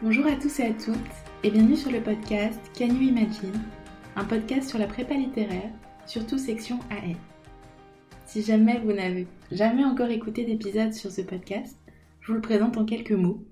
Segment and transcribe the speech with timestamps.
[0.00, 0.94] Bonjour à tous et à toutes
[1.42, 3.60] et bienvenue sur le podcast Can You Imagine,
[4.14, 5.72] un podcast sur la prépa littéraire,
[6.06, 7.16] surtout section AL.
[8.24, 11.76] Si jamais vous n'avez jamais encore écouté d'épisode sur ce podcast,
[12.20, 13.44] je vous le présente en quelques mots.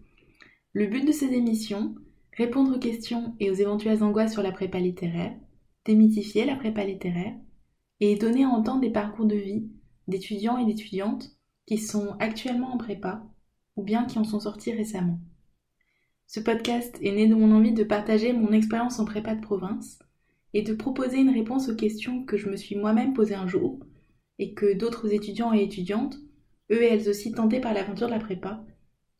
[0.72, 1.96] Le but de ces émissions,
[2.36, 5.34] répondre aux questions et aux éventuelles angoisses sur la prépa littéraire,
[5.84, 7.34] démythifier la prépa littéraire
[7.98, 9.66] et donner à entendre des parcours de vie
[10.06, 11.28] d'étudiants et d'étudiantes
[11.66, 13.24] qui sont actuellement en prépa
[13.74, 15.18] ou bien qui en sont sortis récemment.
[16.26, 20.00] Ce podcast est né de mon envie de partager mon expérience en prépa de province
[20.54, 23.78] et de proposer une réponse aux questions que je me suis moi-même posées un jour
[24.38, 26.18] et que d'autres étudiants et étudiantes,
[26.72, 28.64] eux et elles aussi tentés par l'aventure de la prépa,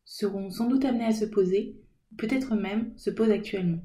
[0.05, 1.77] seront sans doute amenés à se poser,
[2.19, 3.83] peut-être même se posent actuellement.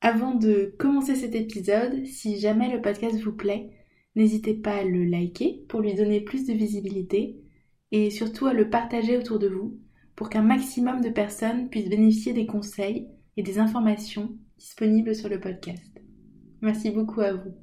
[0.00, 3.70] Avant de commencer cet épisode, si jamais le podcast vous plaît,
[4.14, 7.42] n'hésitez pas à le liker pour lui donner plus de visibilité
[7.92, 9.78] et surtout à le partager autour de vous
[10.16, 15.38] pour qu'un maximum de personnes puissent bénéficier des conseils et des informations disponibles sur le
[15.38, 16.00] podcast.
[16.62, 17.54] Merci beaucoup à vous.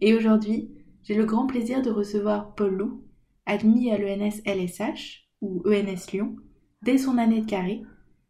[0.00, 0.70] Et aujourd'hui,
[1.04, 3.04] j'ai le grand plaisir de recevoir Paul Lou,
[3.46, 6.36] admis à l'ENS LSH ou ENS Lyon
[6.82, 7.82] dès son année de carré,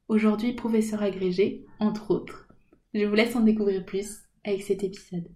[0.08, 2.48] aujourd'hui professeur agrégé, entre autres.
[2.94, 5.28] Je vous laisse en découvrir plus avec cet épisode.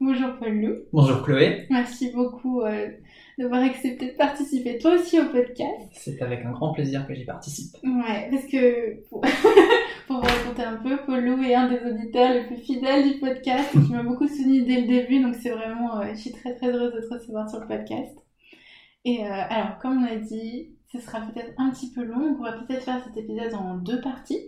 [0.00, 0.74] Bonjour Paul Lou.
[0.92, 1.66] Bonjour Chloé.
[1.70, 2.88] Merci beaucoup euh,
[3.38, 5.88] d'avoir accepté de participer toi aussi au podcast.
[5.92, 7.76] C'est avec un grand plaisir que j'y participe.
[7.82, 9.20] Ouais, parce que pour,
[10.06, 13.18] pour vous raconter un peu, Paul Lou est un des auditeurs les plus fidèles du
[13.18, 16.54] podcast qui m'a beaucoup soutenu dès le début, donc c'est vraiment, euh, je suis très
[16.54, 18.16] très heureuse de te recevoir sur le podcast.
[19.04, 22.34] Et euh, alors, comme on a dit, ce sera peut-être un petit peu long, on
[22.36, 24.40] pourrait peut-être faire cet épisode en deux parties.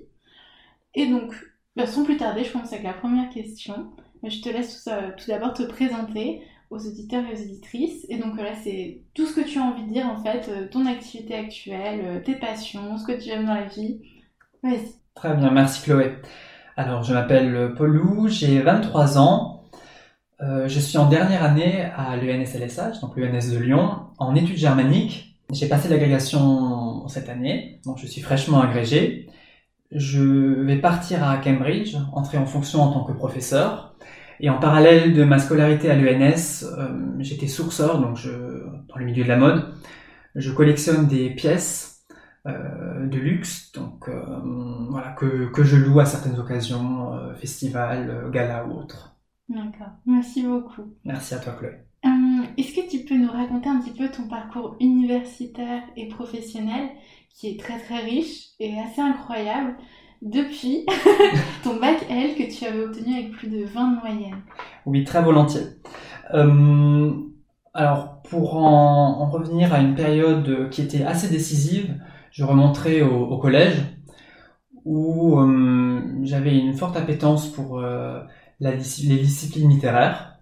[0.95, 1.35] Et donc,
[1.77, 3.93] bah, sans plus tarder, je commence avec la première question.
[4.25, 8.07] Je te laisse tout, d'abord te présenter aux auditeurs et aux éditrices.
[8.09, 10.69] Et donc là, c'est tout ce que tu as envie de dire en fait, euh,
[10.69, 14.01] ton activité actuelle, euh, tes passions, ce que tu aimes dans la vie.
[14.63, 14.93] Vas-y.
[15.15, 16.17] Très bien, merci Chloé.
[16.77, 19.65] Alors, je m'appelle Paulou, j'ai 23 ans.
[20.41, 25.37] Euh, je suis en dernière année à l'ENSLSH, donc l'ENS de Lyon, en études germaniques.
[25.53, 29.29] J'ai passé l'agrégation cette année, donc je suis fraîchement agrégé.
[29.91, 30.23] Je
[30.63, 33.97] vais partir à Cambridge, entrer en fonction en tant que professeur.
[34.41, 38.31] Et en parallèle de ma scolarité à l'ENS, euh, j'étais sourceur, donc je,
[38.89, 39.75] dans le milieu de la mode.
[40.35, 42.07] Je collectionne des pièces
[42.47, 44.23] euh, de luxe, donc euh,
[44.91, 49.17] voilà que, que je loue à certaines occasions, festivals, galas ou autres.
[49.49, 50.95] D'accord, merci beaucoup.
[51.05, 51.73] Merci à toi Chloé.
[52.05, 56.91] Hum, Est-ce que tu peux nous raconter un petit peu ton parcours universitaire et professionnel
[57.35, 59.77] qui est très très riche et assez incroyable?
[60.23, 60.87] Depuis
[61.65, 64.39] ton bac L que tu avais obtenu avec plus de 20 de moyenne.
[64.87, 65.63] Oui, très volontiers.
[66.35, 67.13] Euh,
[67.75, 71.95] alors, pour en, en, revenir à une période qui était assez décisive,
[72.31, 73.83] je remonterai au, au collège,
[74.85, 78.21] où euh, j'avais une forte appétence pour euh,
[78.59, 80.39] la, les disciplines littéraires.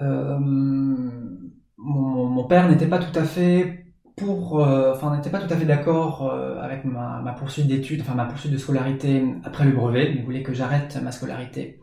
[0.00, 3.87] Euh, mon, mon, père n'était pas tout à fait
[4.18, 8.02] pour, euh, enfin, n'était pas tout à fait d'accord euh, avec ma, ma poursuite d'études,
[8.02, 10.12] enfin ma poursuite de scolarité après le brevet.
[10.14, 11.80] Il voulait que j'arrête ma scolarité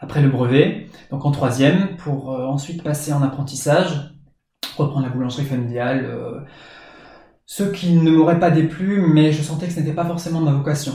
[0.00, 4.14] après le brevet, donc en troisième, pour euh, ensuite passer en apprentissage,
[4.76, 6.04] reprendre la boulangerie familiale.
[6.04, 6.40] Euh,
[7.46, 10.52] ce qui ne m'aurait pas déplu, mais je sentais que ce n'était pas forcément ma
[10.52, 10.92] vocation.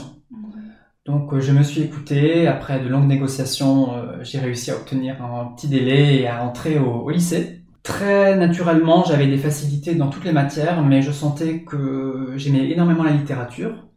[1.06, 3.90] Donc je me suis écouté, après de longues négociations,
[4.22, 7.61] j'ai réussi à obtenir un petit délai et à entrer au, au lycée.
[7.82, 13.02] Très naturellement, j'avais des facilités dans toutes les matières, mais je sentais que j'aimais énormément
[13.02, 13.88] la littérature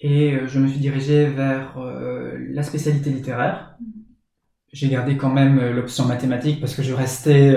[0.00, 3.76] et euh, je me suis dirigé vers euh, la spécialité littéraire.
[4.72, 7.54] J'ai gardé quand même euh, l'option mathématique parce que je restais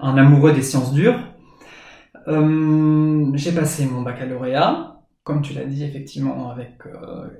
[0.00, 1.18] un amoureux des sciences dures.
[2.28, 6.78] Euh, j'ai passé mon baccalauréat, comme tu l'as dit effectivement, avec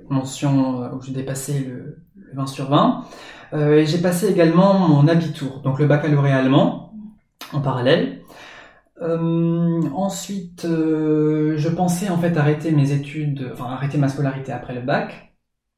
[0.09, 3.03] mention où j'ai dépassé le, le, 20 sur 20.
[3.53, 6.84] et j'ai passé également mon habitour, donc le baccalauréat allemand
[7.53, 8.21] en parallèle.
[9.01, 14.73] Euh, ensuite, euh, je pensais en fait arrêter mes études, enfin arrêter ma scolarité après
[14.73, 15.35] le bac.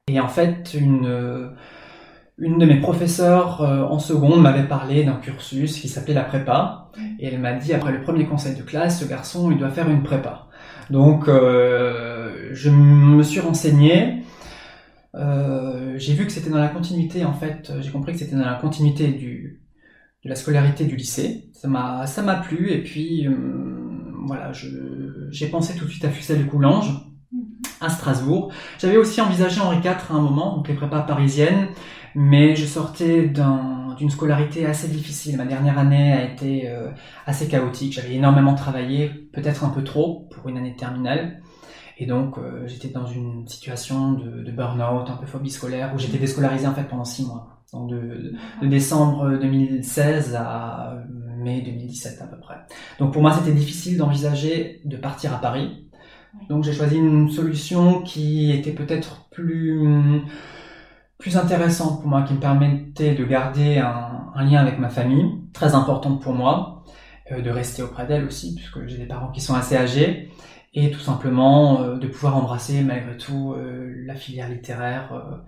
[0.08, 1.56] Et en fait, une,
[2.38, 6.92] une de mes professeurs euh, en seconde m'avait parlé d'un cursus qui s'appelait la prépa.
[7.20, 9.90] Et elle m'a dit, après le premier conseil de classe, ce garçon, il doit faire
[9.90, 10.48] une prépa.
[10.90, 14.24] Donc, euh, je me suis renseigné.
[15.16, 18.46] Euh, j'ai vu que c'était dans la continuité, en fait, j'ai compris que c'était dans
[18.46, 19.62] la continuité du,
[20.28, 21.50] de la scolarité du lycée.
[21.54, 23.34] Ça m'a, ça m'a plu et puis euh,
[24.26, 24.68] voilà, je,
[25.32, 26.92] j'ai pensé tout de suite à Fussel de Coulanges,
[27.80, 28.52] à Strasbourg.
[28.78, 31.70] J'avais aussi envisagé Henri IV à un moment, donc les prépas parisiennes,
[32.14, 35.38] mais je sortais d'un, d'une scolarité assez difficile.
[35.38, 36.92] Ma dernière année a été euh,
[37.26, 37.94] assez chaotique.
[37.94, 41.42] J'avais énormément travaillé, peut-être un peu trop pour une année terminale.
[42.00, 45.98] Et donc, euh, j'étais dans une situation de, de burn-out, un peu phobie scolaire, où
[45.98, 47.57] j'étais déscolarisé en fait pendant six mois.
[47.74, 50.96] De, de, décembre 2016 à
[51.38, 52.56] mai 2017 à peu près.
[52.98, 55.90] Donc pour moi, c'était difficile d'envisager de partir à Paris.
[56.50, 60.22] Donc j'ai choisi une solution qui était peut-être plus
[61.18, 65.26] plus intéressante pour moi, qui me permettait de garder un, un lien avec ma famille,
[65.52, 66.84] très importante pour moi,
[67.32, 70.32] euh, de rester auprès d'elle aussi, puisque j'ai des parents qui sont assez âgés,
[70.74, 75.40] et tout simplement euh, de pouvoir embrasser malgré tout euh, la filière littéraire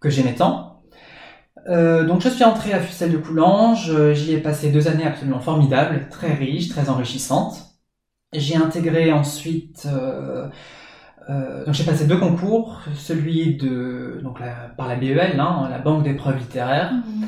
[0.00, 0.75] que j'aimais tant.
[1.68, 6.08] Donc je suis entré à Fussel de Coulanges, j'y ai passé deux années absolument formidables,
[6.10, 7.56] très riches, très enrichissantes.
[8.32, 9.88] J'ai intégré ensuite
[11.28, 15.78] euh, donc j'ai passé deux concours, celui de donc la, par la BEL, hein, la
[15.78, 16.92] Banque d'épreuves littéraires.
[16.92, 17.26] Mhm.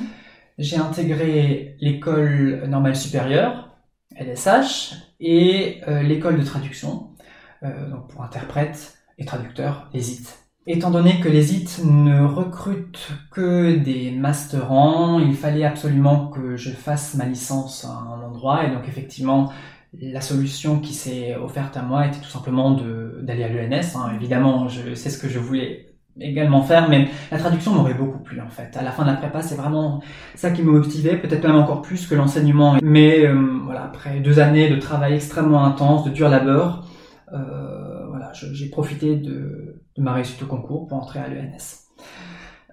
[0.58, 3.76] J'ai intégré l'école normale supérieure,
[4.16, 7.10] LSH, et euh, l'école de traduction,
[7.62, 10.37] euh, donc pour interprète et traducteur, les IT.
[10.70, 16.68] Étant donné que les IT ne recrutent que des masterants, il fallait absolument que je
[16.68, 19.50] fasse ma licence à un endroit, et donc effectivement
[19.98, 22.72] la solution qui s'est offerte à moi était tout simplement
[23.22, 23.96] d'aller à l'ENS.
[23.96, 24.12] Hein.
[24.14, 25.86] Évidemment, je ce que je voulais
[26.20, 28.76] également faire, mais la traduction m'aurait beaucoup plu en fait.
[28.76, 30.02] À la fin de la prépa, c'est vraiment
[30.34, 32.76] ça qui me motivait, peut-être même encore plus que l'enseignement.
[32.82, 36.84] Mais euh, voilà, après deux années de travail extrêmement intense, de dur labeur,
[37.32, 37.88] euh,
[38.52, 39.67] j'ai profité de,
[39.98, 41.88] de, ma réussite au concours pour entrer à l'ENS.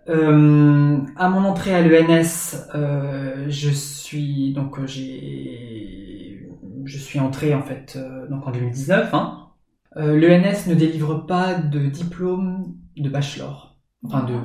[0.08, 6.48] Euh, à mon entrée à l'ENS, euh, je suis donc j'ai
[6.86, 9.14] je suis entré en fait euh, donc en 2019.
[9.14, 9.48] Hein.
[9.98, 14.36] Euh, L'ENS ne délivre pas de diplôme de bachelor, enfin de,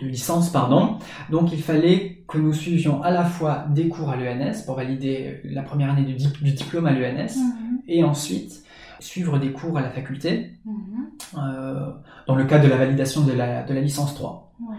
[0.00, 0.98] de, licence pardon.
[1.30, 5.40] Donc il fallait que nous suivions à la fois des cours à l'ENS pour valider
[5.44, 7.82] la première année du, du diplôme à l'ENS mhm.
[7.86, 8.64] et ensuite
[9.00, 11.10] suivre des cours à la faculté mhm.
[11.36, 11.92] euh,
[12.26, 14.52] dans le cadre de la validation de la, de la licence 3.
[14.68, 14.76] Ouais.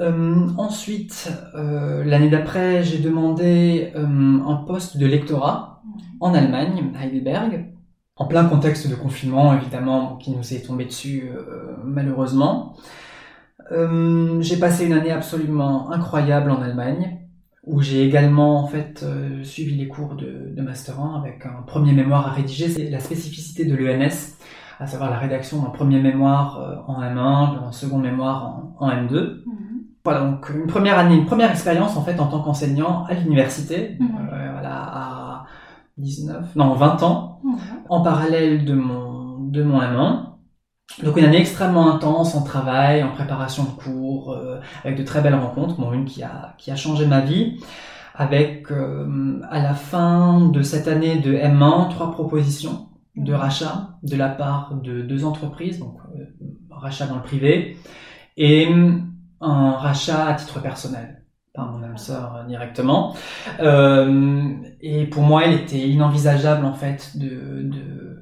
[0.00, 5.82] Euh, ensuite, euh, l'année d'après, j'ai demandé un poste de lectorat
[6.20, 7.72] en Allemagne, Heidelberg,
[8.16, 11.30] en plein contexte de confinement, évidemment, qui nous est tombé dessus
[11.84, 12.76] malheureusement.
[13.70, 17.21] j'ai passé une année absolument incroyable en Allemagne,
[17.64, 19.04] où j'ai également en fait
[19.44, 22.68] suivi les cours de, de Master 1 avec un premier mémoire à rédiger.
[22.68, 24.34] C'est la spécificité de l'ENS,
[24.80, 29.42] à savoir la rédaction d'un premier mémoire en M1, d'un second mémoire en, M2.
[30.04, 33.96] Voilà, donc une première année, une première expérience en fait en tant qu'enseignant à l'université,
[34.00, 34.08] mhm.
[34.32, 35.46] euh, voilà, à
[35.98, 37.58] 19, non 20 ans, mhm.
[37.88, 40.31] en parallèle de mon de mon M1.
[41.02, 45.22] Donc une année extrêmement intense en travail, en préparation de cours, euh, avec de très
[45.22, 47.62] belles rencontres, bon, une qui a qui a changé ma vie,
[48.14, 54.16] avec euh, à la fin de cette année de M1 trois propositions de rachat de
[54.16, 55.98] la part de deux entreprises, donc
[56.70, 57.76] rachat dans le privé
[58.36, 58.68] et
[59.40, 61.22] un rachat à titre personnel
[61.54, 63.14] par mon âme sœur euh, directement.
[63.60, 68.21] Euh, et pour moi, il était inenvisageable en fait de, de,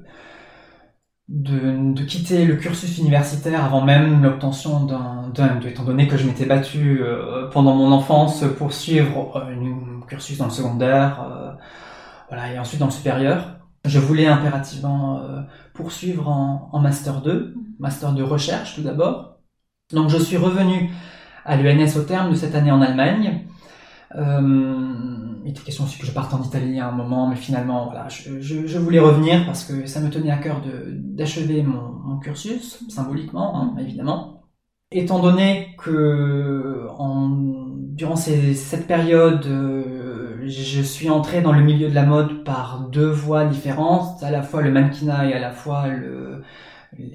[1.29, 6.27] de, de quitter le cursus universitaire avant même l'obtention d'un M2, étant donné que je
[6.27, 11.51] m'étais battu euh, pendant mon enfance pour suivre un cursus dans le secondaire, euh,
[12.29, 13.57] voilà, et ensuite dans le supérieur.
[13.85, 15.23] Je voulais impérativement
[15.73, 19.39] poursuivre en, en Master 2, Master de recherche tout d'abord.
[19.91, 20.91] Donc je suis revenu
[21.45, 23.47] à l'ENS au terme de cette année en Allemagne.
[24.15, 28.07] Il était question aussi que je parte en Italie à un moment, mais finalement, voilà,
[28.09, 30.61] je, voulais revenir parce que ça me tenait à cœur
[30.95, 34.43] d'achever mon, mon, cursus, symboliquement, hein, évidemment.
[34.91, 37.29] Étant donné que en,
[38.01, 42.87] durant ces, cette période, euh, je suis entré dans le milieu de la mode par
[42.91, 46.43] deux voies différentes, à la fois le mannequinat et à la fois le,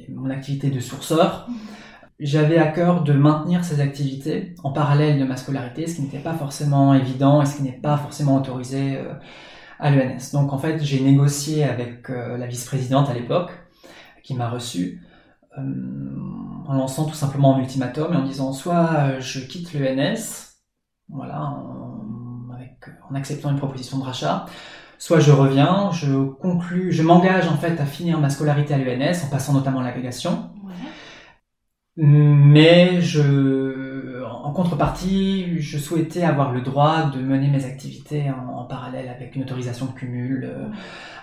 [0.08, 1.48] mon activité de sourceur
[2.18, 6.18] j'avais à cœur de maintenir ces activités en parallèle de ma scolarité, ce qui n'était
[6.18, 9.12] pas forcément évident et ce qui n'est pas forcément autorisé euh,
[9.78, 10.32] à l'ENS.
[10.32, 13.50] Donc en fait, j'ai négocié avec euh, la vice-présidente à l'époque,
[14.22, 15.02] qui m'a reçu,
[15.58, 15.62] euh,
[16.66, 20.54] en lançant tout simplement un ultimatum et en disant soit je quitte l'ENS,
[21.08, 21.84] voilà, en,
[23.14, 24.46] acceptant une proposition de rachat,
[24.98, 29.24] soit je reviens, je conclus, je m'engage en fait à finir ma scolarité à l'ENS
[29.24, 30.50] en passant notamment l'agrégation
[31.96, 39.08] mais je, en contrepartie, je souhaitais avoir le droit de mener mes activités en, parallèle
[39.08, 40.66] avec une autorisation de cumul, euh,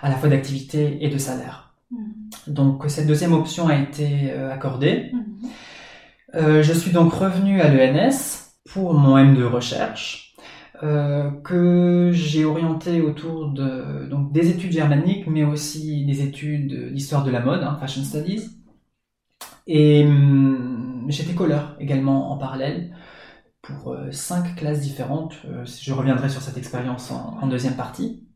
[0.02, 1.74] à la fois d'activité et de salaire.
[1.90, 1.96] Mm.
[2.48, 5.10] Donc cette deuxième option a été euh, accordée.
[5.12, 5.46] Mm.
[6.36, 10.34] Euh, je suis donc revenu à l'ENS pour mon M de recherche.
[10.82, 17.30] que j'ai orienté autour de donc des études germaniques, mais aussi des études d'histoire de
[17.30, 18.50] la mode, hein, fashion studies.
[19.66, 22.94] Et hum, j'étais colleur également en parallèle
[23.62, 25.34] pour euh, cinq classes différentes.
[25.46, 28.26] Euh, je reviendrai sur cette expérience en, en deuxième partie.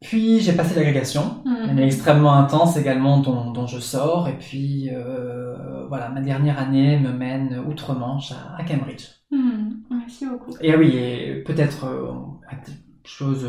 [0.00, 4.28] Puis j'ai passé l'agrégation, elle est extrêmement intense également dont, dont je sors.
[4.28, 9.06] Et puis euh, voilà, ma dernière année me mène outre-Manche à, à Cambridge.
[9.32, 9.82] Mhm.
[9.90, 10.52] Merci beaucoup.
[10.60, 11.86] Et oui, et peut-être
[13.04, 13.48] chose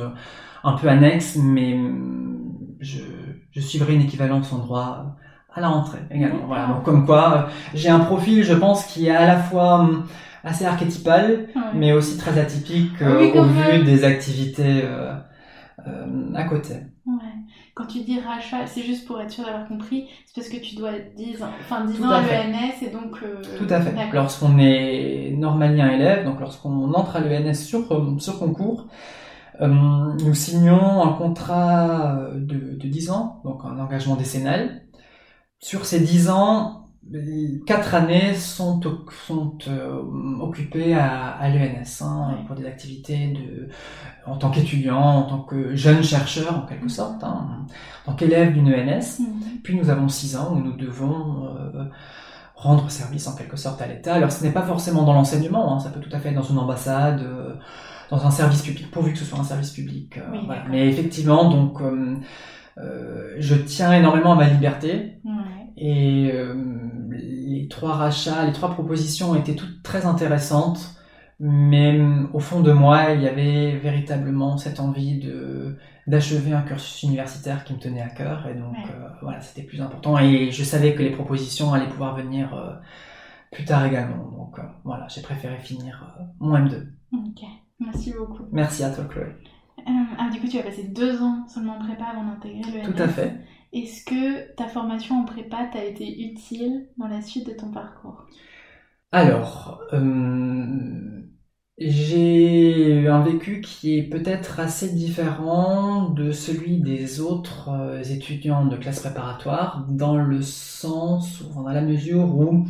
[0.63, 3.03] un peu annexe, mais hum, je,
[3.51, 5.15] je suivrai une équivalence en droit
[5.59, 6.45] à la rentrée également.
[6.47, 9.79] Voilà, donc comme quoi euh, j'ai un profil, je pense, qui est à la fois
[9.81, 10.05] hum,
[10.43, 11.61] assez archétypal, Ouais.
[11.75, 15.13] mais aussi très atypique euh, Oui, quand au vu des activités euh,
[15.87, 16.73] euh, à côté.
[17.05, 17.13] Ouais.
[17.75, 20.75] Quand tu dis rachat, c'est juste pour être sûr d'avoir compris, c'est parce que tu
[20.75, 23.17] dois 10 ans, enfin 10 Tout ans à l'ENS et donc.
[23.23, 23.93] euh, Tout à fait.
[24.13, 28.87] Lorsqu'on est normalien élève, donc lorsqu'on entre à l'ENS sur, euh, sur concours,
[29.61, 34.81] euh, nous signons un contrat euh, de, de 10 ans, donc un engagement décennal.
[35.59, 36.87] Sur ces 10 ans,
[37.65, 38.79] quatre années sont,
[39.27, 40.01] sont euh,
[40.39, 43.69] occupées à, à l'ENS hein, pour des activités de,
[44.25, 47.65] en tant qu'étudiant, en tant que jeune chercheur en quelque sorte, hein,
[48.05, 49.19] en tant qu'élève d'une ENS.
[49.19, 49.59] Mhm.
[49.63, 51.85] Puis nous avons six ans où nous devons euh,
[52.55, 54.13] rendre service en quelque sorte à l'État.
[54.15, 56.43] Alors ce n'est pas forcément dans l'enseignement, hein, ça peut tout à fait être dans
[56.43, 57.55] une ambassade, euh,
[58.09, 60.17] dans un service public, pourvu que ce soit un service public.
[60.17, 60.63] euh, Oui, voilà.
[60.69, 62.15] Mais effectivement, donc euh,
[63.39, 65.67] je tiens énormément à ma liberté Ouais.
[65.77, 66.55] et euh,
[67.11, 70.95] les trois rachats, les trois propositions étaient toutes très intéressantes.
[71.41, 76.63] Mais euh, au fond de moi, il y avait véritablement cette envie de d'achever un
[76.63, 78.91] cursus universitaire qui me tenait à cœur et donc Ouais.
[78.91, 82.73] euh, voilà c'était plus important et je savais que les propositions allaient pouvoir venir euh,
[83.51, 87.43] plus tard également donc euh, voilà j'ai préféré finir euh, mon M2 Ok.
[87.79, 88.43] Merci beaucoup.
[88.51, 89.33] merci à toi Chloé Euh,
[90.17, 92.93] ah, du coup, tu as passé deux ans seulement en prépa avant d'intégrer l'ENS.
[92.93, 93.39] tout à fait
[93.73, 98.25] Est-ce que ta formation en prépa t'a été utile dans la suite de ton parcours?
[99.11, 101.21] Alors euh,
[101.77, 108.77] j'ai un vécu qui est peut-être assez différent de celui des autres euh, étudiants de
[108.77, 112.67] classe préparatoire dans le sens, ou dans la mesure où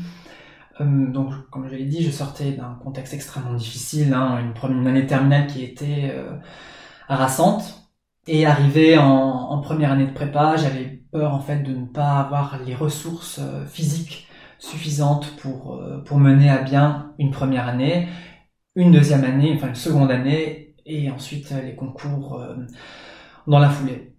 [0.81, 4.79] Euh, donc, comme je l'ai dit, je sortais d'un contexte extrêmement difficile, hein, une, première,
[4.79, 6.37] une année terminale qui était euh,
[7.09, 7.75] harassante.
[8.27, 12.19] Et arrivé en, en première année de prépa, j'avais peur en fait de ne pas
[12.19, 14.27] avoir les ressources euh, physiques
[14.59, 18.07] suffisantes pour, euh, pour mener à bien une première année,
[18.75, 22.41] une deuxième année, enfin une seconde année, et ensuite euh, les concours
[23.47, 24.15] dans la foulée.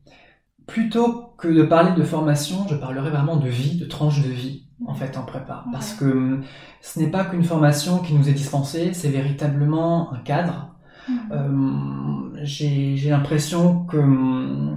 [0.67, 4.69] Plutôt que de parler de formation, je parlerai vraiment de vie, de tranche de vie
[4.87, 5.65] en fait en prépa.
[5.73, 6.45] Parce que hum,
[6.81, 10.77] ce n'est pas qu'une formation qui nous est dispensée, c'est véritablement un cadre.
[11.09, 11.19] Mhm.
[11.33, 14.77] Euh, J'ai j'ai l'impression que euh,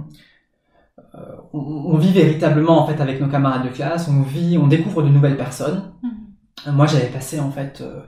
[1.52, 5.02] on, on vit véritablement en fait avec nos camarades de classe, on vit, on découvre
[5.02, 5.92] de nouvelles personnes.
[6.02, 6.74] Mhm.
[6.74, 8.00] Moi, j'avais passé en fait euh,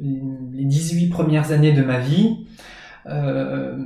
[0.00, 2.46] les 18 premières années de ma vie
[3.06, 3.76] euh,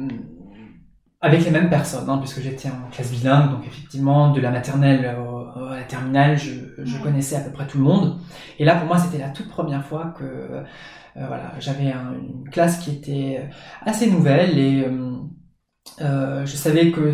[1.21, 5.05] avec les mêmes personnes, hein, puisque j'étais en classe bilingue, donc effectivement, de la maternelle
[5.07, 6.50] à la terminale, je,
[6.85, 8.19] je connaissais à peu près tout le monde.
[8.59, 10.62] Et là, pour moi, c'était la toute première fois que euh,
[11.14, 13.49] voilà, j'avais un- une classe qui était
[13.83, 15.12] assez nouvelle et euh,
[16.00, 17.12] euh, je savais que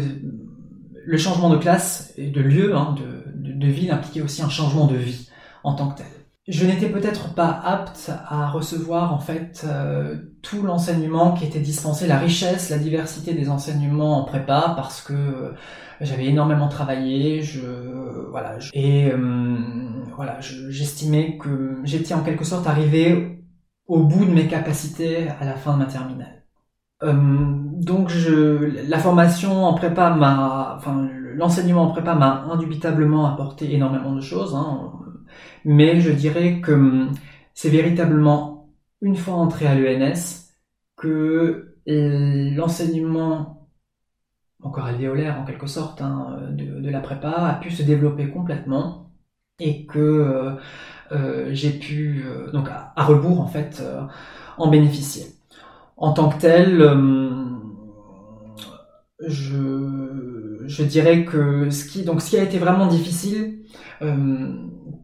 [1.05, 2.95] le changement de classe et de lieu, hein,
[3.35, 5.29] de, de, ville, impliquait aussi un changement de vie
[5.65, 6.07] en tant que tel.
[6.47, 12.07] Je n'étais peut-être pas apte à recevoir en fait euh, tout l'enseignement qui était dispensé,
[12.07, 15.53] la richesse, la diversité des enseignements en prépa, parce que euh,
[16.01, 17.61] j'avais énormément travaillé, je
[18.31, 19.13] voilà, et
[20.17, 23.41] voilà, je- j'estimais que j'étais en quelque sorte arrivé
[23.87, 26.45] au bout de mes capacités à la fin de ma terminale.
[27.79, 34.15] Donc je, la formation en prépa m'a, enfin l'enseignement en prépa m'a indubitablement apporté énormément
[34.15, 34.93] de choses, hein,
[35.65, 37.13] mais je dirais que hum,
[37.55, 38.71] c'est véritablement
[39.01, 40.49] une fois entré à l'ENS
[40.97, 43.69] que l'enseignement
[44.63, 49.13] encore alvéolaire en quelque sorte hein, de, la prépa a pu se développer complètement
[49.61, 50.53] et que euh,
[51.13, 53.83] euh, j'ai pu euh, donc à, à rebours en fait
[54.59, 55.27] en bénéficier.
[55.97, 57.45] En tant que tel, euh,
[59.27, 63.63] je, je dirais que ce qui, donc ce qui a été vraiment difficile
[64.03, 64.55] euh,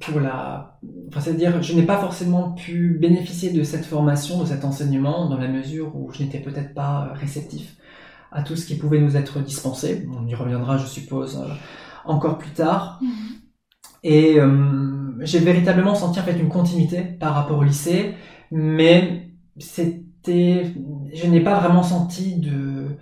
[0.00, 0.78] pour la,
[1.08, 5.38] enfin, c'est-à-dire je n'ai pas forcément pu bénéficier de cette formation, de cet enseignement dans
[5.38, 7.76] la mesure où je n'étais peut-être pas réceptif
[8.30, 10.06] à tout ce qui pouvait nous être dispensé.
[10.16, 11.52] On y reviendra, je suppose, euh,
[12.04, 13.00] encore plus tard.
[13.02, 13.10] Mhm.
[14.02, 18.14] Et euh, j'ai véritablement senti en fait une continuité par rapport au lycée,
[18.50, 20.74] mais c'était,
[21.12, 22.98] je n'ai pas vraiment senti de,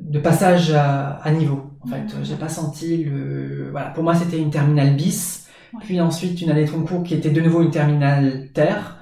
[0.00, 1.70] de passage à, niveau.
[1.80, 5.48] En fait, j'ai pas senti le, voilà, pour moi c'était une terminale bis,
[5.80, 8.96] puis ensuite une année de concours qui était de nouveau une terminale terre.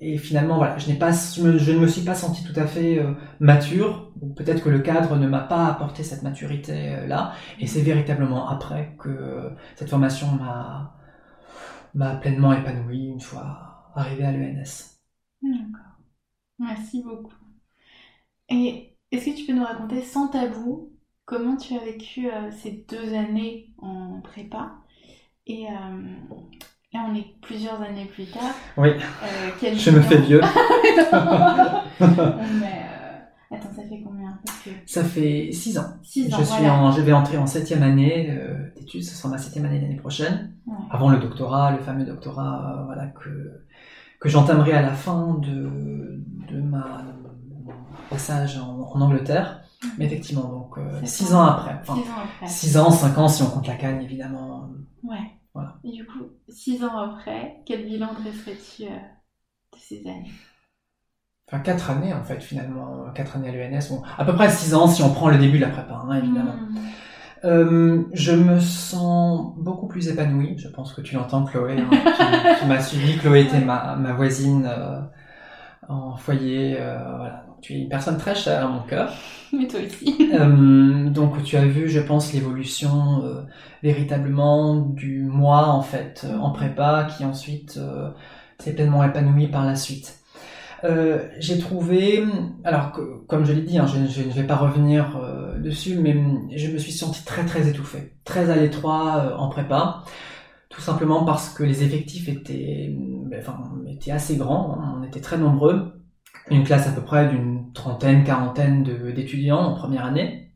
[0.00, 2.98] Et finalement, voilà, je n'ai pas, je, ne me suis pas senti tout à fait
[2.98, 4.12] euh, mature.
[4.36, 7.32] Peut-être que le cadre ne m'a pas apporté cette maturité euh, là.
[7.58, 10.96] Et c'est véritablement après que cette formation m'a,
[11.94, 14.98] m'a pleinement épanoui une fois arrivé à l'ENS.
[15.42, 15.94] D'accord.
[16.58, 17.32] Merci beaucoup.
[18.50, 20.92] Et est-ce que tu peux nous raconter sans tabou
[21.24, 24.72] comment tu as vécu euh, ces deux années en prépa
[25.46, 25.66] et
[26.94, 28.54] Là, on est plusieurs années plus tard.
[28.76, 28.90] Oui.
[28.90, 30.40] Euh, je me fais vieux.
[32.00, 33.18] Mais, euh,
[33.50, 34.38] attends, ça fait combien?
[34.86, 35.86] Ça fait six ans.
[36.04, 36.36] Six ans.
[36.38, 39.64] Je, suis en, je vais entrer en septième année euh, d'études, ce sera ma septième
[39.64, 40.54] année l'année prochaine.
[40.88, 43.64] Avant le doctorat, le fameux doctorat euh, voilà, que,
[44.20, 47.02] que j'entamerai à la fin de, de ma
[48.10, 49.62] passage en, en Angleterre.
[49.82, 49.90] Mhm.
[49.98, 51.78] Mais effectivement, donc six ans après.
[51.80, 52.46] Enfin, six ans après.
[52.46, 54.70] Six ans, cinq ans si on compte la canne, évidemment.
[55.02, 55.34] Ouais.
[55.84, 58.96] Et du coup, six ans après, quel bilan dresserais-tu euh,
[59.72, 60.32] de ces années?
[61.46, 63.10] Enfin, quatre années en fait, finalement.
[63.14, 63.88] Quatre années à l'ENS.
[63.90, 66.16] Bon, à peu près six ans si on prend le début de la prépa, hein,
[66.16, 66.54] évidemment.
[66.54, 66.78] Hmm.
[67.44, 70.56] Euh, je me sens beaucoup plus épanouie.
[70.58, 71.78] Je pense que tu l'entends, Chloé.
[71.78, 71.90] Hein,
[72.58, 73.18] tu, m'as suivi.
[73.18, 75.02] Chloé était ma, ma voisine euh,
[75.88, 76.78] en foyer.
[76.78, 79.14] voilà tu es une personne très chère à mon cœur.
[79.52, 80.30] Mais toi aussi.
[80.34, 83.42] Euh, donc tu as vu, je pense, l'évolution euh,
[83.82, 87.80] véritablement du moi en fait euh, en prépa, qui ensuite
[88.58, 90.18] s'est pleinement épanoui par la suite.
[91.38, 92.24] j'ai trouvé,
[92.64, 92.92] alors
[93.26, 95.18] comme je l'ai dit, hein, je, je, ne vais pas revenir
[95.58, 96.14] dessus, mais
[96.54, 100.04] je me suis senti très très étouffé, très à l'étroit en prépa,
[100.68, 102.94] tout simplement parce que les effectifs étaient,
[103.38, 106.03] enfin, étaient assez grands, hein, on était très nombreux
[106.50, 110.52] une classe à peu près d'une trentaine, quarantaine d'étudiants en première année.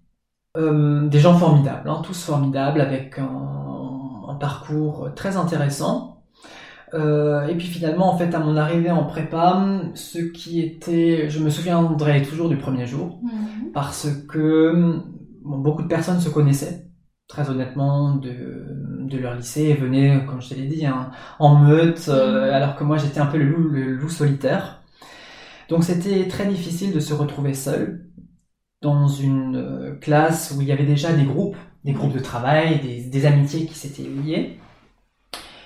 [0.57, 6.19] Euh, des gens formidables, hein, tous formidables, avec un, un parcours très intéressant.
[6.95, 9.63] Euh, et puis finalement, en fait, à mon arrivée en prépa,
[9.95, 13.73] ce qui était, je me souviendrai toujours du premier jour, mhm.
[13.73, 15.01] parce que
[15.45, 16.87] bon, beaucoup de personnes se connaissaient,
[17.27, 18.67] très honnêtement, de,
[19.01, 22.55] de leur lycée et venaient, comme je te l'ai dit, hein, en meute, euh, mhm.
[22.55, 24.78] alors que moi j'étais un peu le loup, le loup solitaire.
[25.69, 28.09] Donc c'était très difficile de se retrouver seul
[28.81, 32.81] dans une euh, classe où il y avait déjà des groupes, des groupes de travail,
[32.81, 34.59] des, amitiés qui s'étaient liées,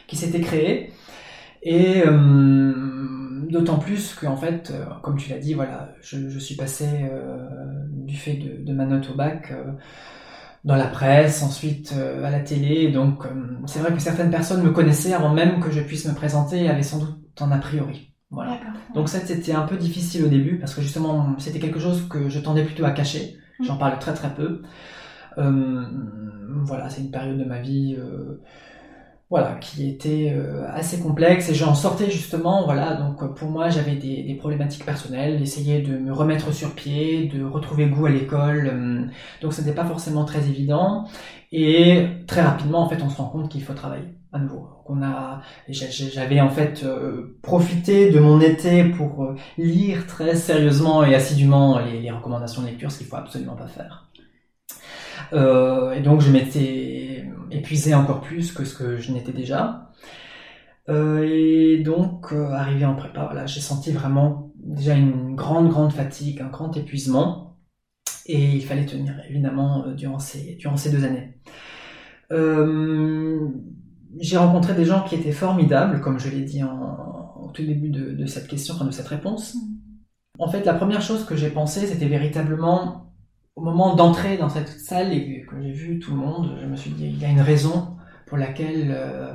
[0.06, 0.92] qui s'étaient créées.
[1.62, 6.56] Et euh, d'autant plus que, en fait, euh, comme tu l'as dit, voilà, je, suis
[6.56, 6.86] passé
[7.90, 9.52] du fait de, ma note au bac
[10.64, 12.90] dans la presse, ensuite à la télé.
[12.90, 13.24] Donc
[13.66, 16.68] c'est vrai que certaines personnes me connaissaient avant même que je puisse me présenter et
[16.68, 18.11] avaient sans doute un a priori.
[18.32, 18.58] Voilà.
[18.94, 22.30] Donc ça, c'était un peu difficile au début parce que justement, c'était quelque chose que
[22.30, 23.36] je tendais plutôt à cacher.
[23.60, 23.64] Mm.
[23.64, 24.62] J'en parle très très peu.
[25.38, 25.84] Euh,
[26.64, 28.40] voilà, c'est une période de ma vie, euh,
[29.28, 32.94] voilà, qui était euh, assez complexe et j'en sortais justement, voilà.
[32.94, 37.44] Donc pour moi, j'avais des, des, problématiques personnelles, essayer de me remettre sur pied, de
[37.44, 39.10] retrouver goût à l'école.
[39.42, 41.06] Donc c'était pas forcément très évident
[41.52, 44.68] et très rapidement, en fait, on se rend compte qu'il faut travailler à nouveau.
[44.86, 51.04] On a, j'avais en fait euh, profité de mon été pour euh, lire très sérieusement
[51.04, 54.10] et assidûment les, recommandations de lecture, ce qu'il faut absolument pas faire.
[55.34, 59.90] Euh, et donc je m'étais épuisé encore plus que ce que je n'étais déjà.
[60.88, 66.48] et donc arrivé en prépa, voilà, j'ai senti vraiment déjà une grande grande fatigue, un
[66.48, 67.58] grand épuisement,
[68.26, 71.38] et il fallait tenir évidemment durant ces durant ces deux années.
[74.18, 78.26] J'ai rencontré des gens qui étaient formidables, comme je l'ai dit au tout début de,
[78.26, 79.56] cette question, de cette réponse.
[80.38, 83.14] En fait, la première chose que j'ai pensé, c'était véritablement
[83.54, 86.76] au moment d'entrer dans cette salle et que j'ai vu tout le monde, je me
[86.76, 87.96] suis dit, il y a une raison
[88.26, 89.34] pour laquelle euh,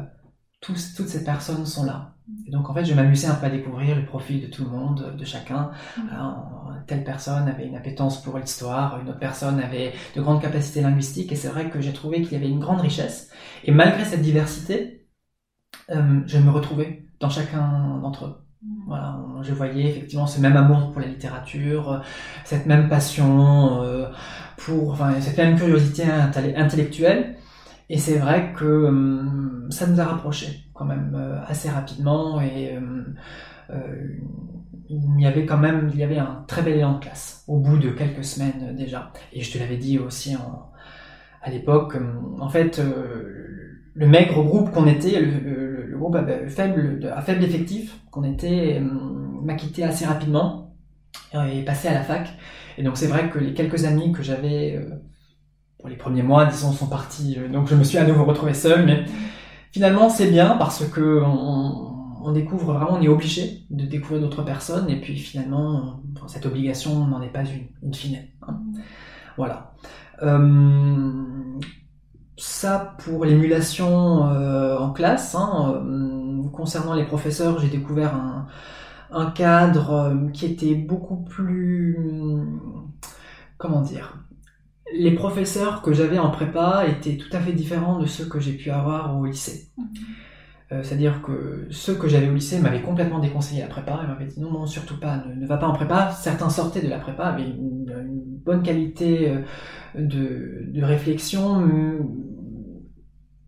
[0.60, 2.17] toutes ces personnes sont là.
[2.46, 4.70] Et donc en fait, je m'amusais un peu à découvrir le profil de tout le
[4.70, 5.72] monde, de chacun.
[5.98, 6.02] Mm.
[6.02, 10.82] Euh, telle personne avait une appétence pour l'histoire, une autre personne avait de grandes capacités
[10.82, 13.32] linguistiques, et c'est vrai que j'ai trouvé qu'il y avait une grande richesse.
[13.64, 15.08] Et malgré cette diversité,
[15.90, 18.36] euh, je me retrouvais dans chacun d'entre eux.
[18.62, 18.84] Mm.
[18.88, 22.02] Voilà, je voyais effectivement ce même amour pour la littérature,
[22.44, 24.08] cette même passion euh,
[24.58, 27.38] pour, enfin, cette même curiosité intellectuelle.
[27.90, 32.78] Et c'est vrai que euh, ça nous a rapprochés quand même euh, assez rapidement et
[33.70, 34.08] euh,
[34.90, 37.60] il y avait quand même il y avait un très bel élan de classe au
[37.60, 39.12] bout de quelques semaines déjà.
[39.34, 40.72] Et je te l'avais dit aussi en,
[41.42, 41.98] à l'époque,
[42.40, 42.82] en fait,
[43.94, 46.42] le maigre groupe qu'on était, le, groupe à
[47.22, 50.76] faible effectif qu'on était, m'a quitté assez rapidement.
[51.34, 52.30] et passer à la fac.
[52.78, 54.80] Et donc c'est vrai que les quelques amis que j'avais
[55.80, 57.38] pour les premiers mois, disons, sont partis.
[57.52, 59.06] donc je me suis à nouveau retrouvé seul,
[59.72, 64.90] finalement c'est bien parce que on, découvre vraiment, on est obligé de découvrir d'autres personnes
[64.90, 68.20] et puis finalement cette obligation n'en est pas une, in fine.
[68.46, 68.60] Hein.
[69.38, 69.72] Voilà.
[70.24, 71.24] Euh,
[72.36, 75.36] ça pour l'émulation euh, en classe.
[75.36, 78.48] Hein, euh, concernant les professeurs, j'ai découvert un,
[79.12, 81.98] un cadre qui était beaucoup plus...
[83.58, 84.27] Comment dire
[84.94, 88.54] les professeurs que j'avais en prépa étaient tout à fait différents de ceux que j'ai
[88.54, 89.70] pu avoir au lycée.
[89.78, 89.86] Mhm.
[90.74, 94.26] Euh, c'est-à-dire que ceux que j'avais au lycée m'avaient complètement déconseillé la prépa et m'avaient
[94.26, 96.12] dit non, non, surtout pas, ne, va pas en prépa.
[96.12, 97.86] Certains sortaient de la prépa, avaient une,
[98.44, 99.42] bonne qualité euh,
[99.96, 101.68] de, réflexion.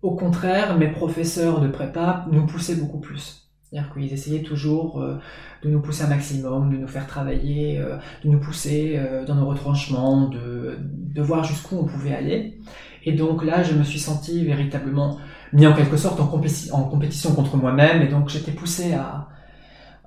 [0.02, 3.49] Au contraire, mes professeurs de prépa nous poussaient beaucoup plus.
[3.72, 5.18] C'est-à-dire qu'ils essayaient toujours euh,
[5.64, 7.80] de nous pousser un maximum, de nous faire travailler,
[8.24, 12.60] de nous pousser dans nos retranchements, de, de voir jusqu'où on pouvait aller.
[13.04, 15.20] Et donc là, je me suis senti véritablement
[15.54, 19.28] mis en quelque sorte en, compétition contre moi-même, et donc j'étais poussé à,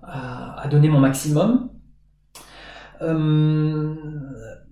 [0.02, 1.70] à, donner mon maximum.
[3.00, 3.94] Euh,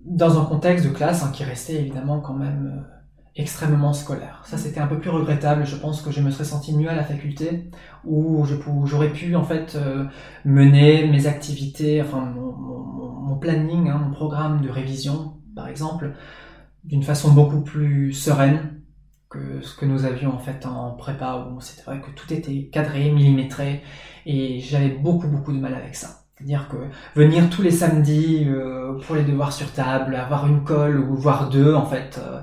[0.05, 3.00] dans un contexte de classe hein, qui restait évidemment quand même euh,
[3.35, 4.41] extrêmement scolaire.
[4.45, 6.95] Ça c'était un peu plus regrettable, je pense que je me serais senti mieux à
[6.95, 7.69] la faculté,
[8.03, 8.45] où
[8.85, 10.05] j'aurais pu en fait euh,
[10.45, 16.13] mener mes activités, enfin mon, planning, hein, mon programme de révision par exemple,
[16.83, 18.81] d'une façon beaucoup plus sereine,
[19.29, 22.69] que ce que nous avions en fait en prépa où c'était vrai que tout était
[22.71, 23.81] cadré, millimétré
[24.25, 26.21] et j'avais beaucoup beaucoup de mal avec ça.
[26.35, 26.77] C'est-à-dire que
[27.19, 31.49] venir tous les samedis euh, pour les devoirs sur table, avoir une colle ou voire
[31.49, 32.41] deux en fait euh,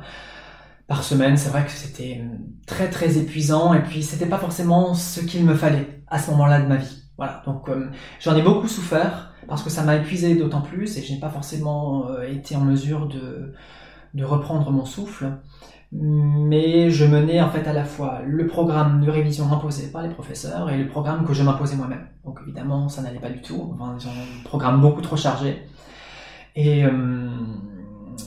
[0.88, 2.24] par semaine, c'est vrai que c'était
[2.66, 6.60] très très épuisant et puis c'était pas forcément ce qu'il me fallait à ce moment-là
[6.60, 7.04] de ma vie.
[7.16, 11.02] Voilà, donc euh, j'en ai beaucoup souffert parce que ça m'a épuisé d'autant plus et
[11.02, 13.54] je n'ai pas forcément été en mesure de,
[14.14, 15.38] de reprendre mon souffle
[15.90, 20.10] mais je menais en fait à la fois le programme de révision imposé par les
[20.10, 22.06] professeurs et le programme que je m'imposais moi-même.
[22.24, 23.74] Donc évidemment, ça n'allait pas du tout.
[23.74, 25.62] Enfin, un programme beaucoup trop chargé.
[26.56, 26.90] Et euh,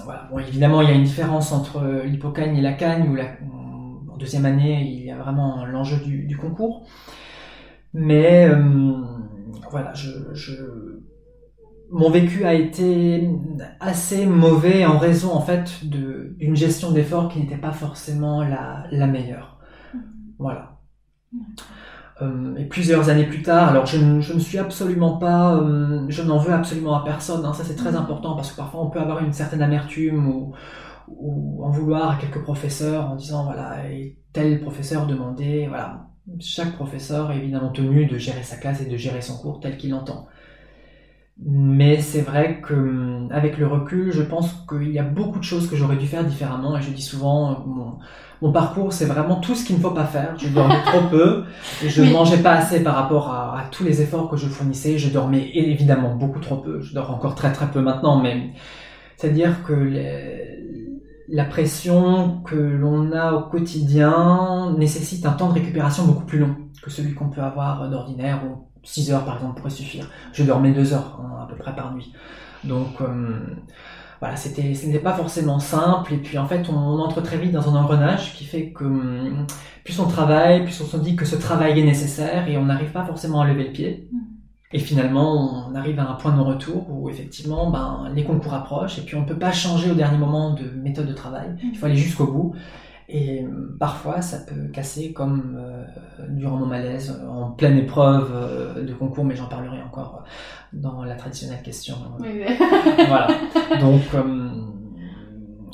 [0.03, 0.27] voilà.
[0.31, 3.25] Bon, évidemment, il y a une différence entre l'hypocagne et la cagne, où la,
[4.11, 6.85] en deuxième année, il y a vraiment l'enjeu du, concours.
[7.93, 8.93] Mais euh,
[9.69, 10.53] voilà, je, je
[11.91, 13.29] mon vécu a été
[13.81, 19.07] assez mauvais en raison en fait d'une gestion d'efforts qui n'était pas forcément la, la
[19.07, 19.59] meilleure.
[20.39, 20.79] Voilà.
[21.33, 21.37] Euh,
[22.57, 26.53] et plusieurs années plus tard, alors je, ne suis absolument pas, euh, je n'en veux
[26.53, 27.45] absolument à personne.
[27.45, 30.53] Hein, ça c'est très important parce que parfois on peut avoir une certaine amertume ou,
[31.63, 33.77] en vouloir à quelques professeurs en disant voilà
[34.33, 36.07] tel professeur demandait voilà.
[36.39, 39.75] Chaque professeur est évidemment tenu de gérer sa classe et de gérer son cours tel
[39.77, 40.27] qu'il l'entend.
[41.43, 45.43] Mais c'est vrai que hum, avec le recul, je pense qu'il y a beaucoup de
[45.43, 46.77] choses que j'aurais dû faire différemment.
[46.77, 47.55] Et je dis souvent, euh,
[48.41, 50.37] mon, parcours, c'est vraiment tout ce qu'il ne faut pas faire.
[50.37, 51.45] Je dormais trop peu
[51.83, 54.97] et je ne mangeais pas assez par rapport à, tous les efforts que je fournissais.
[54.97, 56.81] Je dormais évidemment beaucoup trop peu.
[56.81, 58.51] Je dors encore très très peu maintenant, mais
[59.17, 59.91] c'est-à-dire que
[61.27, 66.55] la pression que l'on a au quotidien nécessite un temps de récupération beaucoup plus long
[66.83, 68.43] que celui qu'on peut avoir d'ordinaire
[68.83, 70.09] 6 heures par exemple pourrait suffire.
[70.33, 72.13] Je dormais 2 heures hein, à peu près par nuit.
[72.63, 73.39] Donc euh,
[74.19, 76.13] voilà, c'était, ce n'était pas forcément simple.
[76.13, 79.47] Et puis en fait, on, entre très vite dans un engrenage qui fait que hum,
[79.83, 82.91] plus on travaille, plus on se dit que ce travail est nécessaire et on n'arrive
[82.91, 84.07] pas forcément à lever le pied.
[84.11, 84.17] Mm.
[84.73, 88.99] Et finalement, on arrive à un point de non-retour où effectivement, ben, les concours approchent
[88.99, 91.49] et puis on ne peut pas changer au dernier moment de méthode de travail.
[91.49, 91.69] Mm.
[91.73, 92.55] Il faut aller jusqu'au bout.
[93.13, 95.83] Et euh, parfois, ça peut casser comme euh,
[96.29, 100.23] durant mon malaise, en pleine épreuve euh, de concours, mais j'en parlerai encore
[100.71, 101.97] dans la traditionnelle question.
[103.07, 103.27] voilà.
[103.81, 104.01] Donc,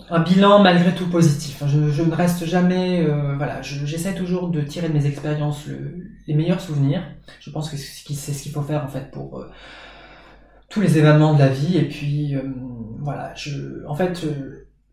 [0.10, 1.62] un bilan malgré tout positif.
[1.68, 5.66] Je, je ne reste jamais, voilà, j'essaie toujours de tirer de mes expériences
[6.28, 7.04] les meilleurs souvenirs.
[7.40, 9.46] Je pense que c'est ce qu'il faut faire en fait pour
[10.70, 11.78] tous les événements de la vie.
[11.78, 12.36] Et puis,
[13.00, 14.26] voilà, je, en fait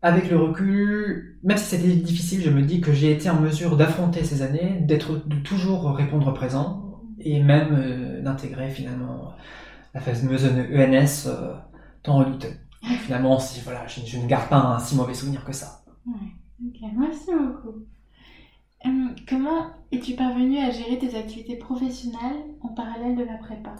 [0.05, 3.75] avec le recul, même si c'était difficile, je me dis que j'ai été en mesure
[3.75, 9.33] d'affronter ces années, d'être, de toujours répondre présent, et même euh, d'intégrer finalement
[9.95, 11.55] la fameuse ENS euh,
[12.03, 12.53] tant redoutée.
[12.99, 15.83] Finalement, si, voilà, je, ne garde pas un si mauvais souvenir que ça.
[16.05, 17.79] Ouais, merci beaucoup.
[18.85, 23.73] Hum, comment es-tu parvenu à gérer tes activités professionnelles en parallèle de la prépa?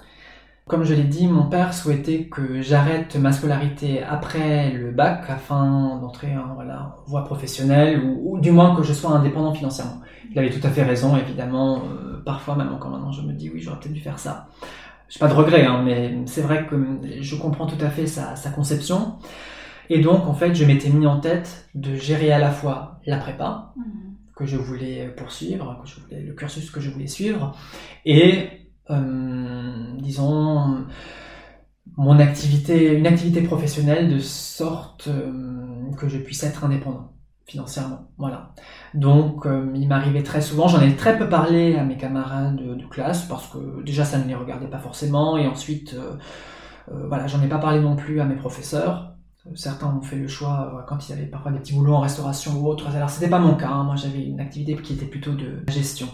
[0.68, 6.00] Comme je l'ai dit, mon père souhaitait que j'arrête ma scolarité après le bac afin
[6.02, 10.02] d'entrer en voilà, voie professionnelle ou, du moins que je sois indépendant financièrement.
[10.32, 11.84] Il avait tout à fait raison, évidemment.
[11.86, 14.48] Euh, parfois, même encore maintenant, je me dis oui, j'aurais peut-être dû faire ça.
[15.08, 16.76] j'ai pas de regret, hein, mais c'est vrai que
[17.22, 19.18] je comprends tout à fait sa, sa conception.
[19.90, 23.18] Et donc, en fait, je m'étais mis en tête de gérer à la fois la
[23.18, 24.16] prépa, Mhm.
[24.36, 27.56] que je voulais poursuivre, que je voulais, le cursus que je voulais suivre,
[28.04, 28.50] et,
[28.90, 30.86] disons,
[31.98, 37.12] mon activité, une activité professionnelle de sorte euh, que je puisse être indépendant
[37.46, 38.10] financièrement.
[38.18, 38.54] Voilà.
[38.96, 42.86] Donc, euh, il m'arrivait très souvent, j'en ai très peu parlé à mes camarades de,
[42.86, 46.16] classe parce que déjà ça ne les regardait pas forcément, et ensuite, euh,
[46.92, 49.16] euh, voilà, j'en ai pas parlé non plus à mes professeurs.
[49.54, 52.54] Certains ont fait le choix euh, quand ils avaient parfois des petits boulots en restauration
[52.60, 52.88] ou autre.
[52.96, 53.84] Alors c'était pas mon cas, hein.
[53.84, 56.08] moi j'avais une activité qui était plutôt de gestion.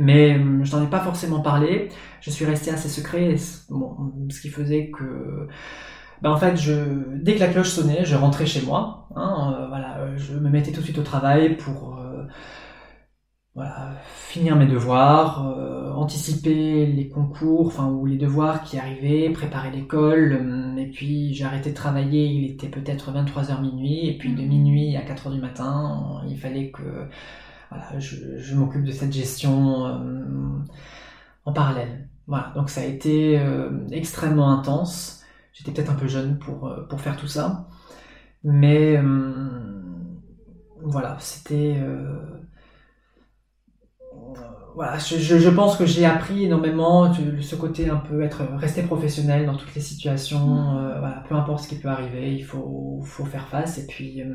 [0.00, 1.88] Mais euh, je n'en ai pas forcément parlé.
[2.20, 3.34] Je suis resté assez secret,
[3.68, 5.48] bon, ce qui faisait que,
[6.22, 9.08] ben en fait, je, dès que la cloche sonnait, je rentrais chez moi.
[9.16, 12.26] Hein, euh, voilà, euh, je me mettais tout de suite au travail pour euh,
[13.54, 13.96] voilà,
[14.28, 20.38] finir mes devoirs, euh, anticiper les concours, enfin ou les devoirs qui arrivaient, préparer l'école,
[20.40, 24.42] euh, et puis j'ai arrêté de travailler, il était peut-être 23h minuit, et puis de
[24.42, 24.48] Mhm.
[24.48, 27.08] minuit à 4h du matin, il fallait que
[27.70, 30.58] voilà, je, je m'occupe de cette gestion euh,
[31.44, 32.08] en parallèle.
[32.26, 35.22] Voilà, donc ça a été euh, extrêmement intense.
[35.52, 37.68] J'étais peut-être un peu jeune pour, euh, pour faire tout ça,
[38.44, 38.98] mais
[40.82, 42.40] voilà, c'était euh,
[44.74, 49.46] voilà, je, pense que j'ai appris énormément de- ce côté un peu être resté professionnel
[49.46, 50.78] dans toutes les situations.
[50.78, 53.78] euh, voilà, peu importe ce qui peut arriver, il faut, faut faire face.
[53.78, 54.34] Et puis euh,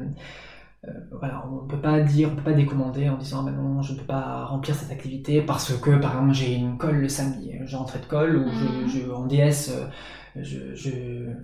[1.11, 3.93] voilà, on peut pas dire, on peut pas décommander en disant ah ben non, je
[3.93, 7.53] ne peux pas remplir cette activité parce que par exemple j'ai une colle le samedi,
[7.65, 8.87] je rentrais de colle ou Mhm.
[8.87, 9.69] je, je en DS.
[9.69, 9.87] euh,
[10.35, 10.91] je, je,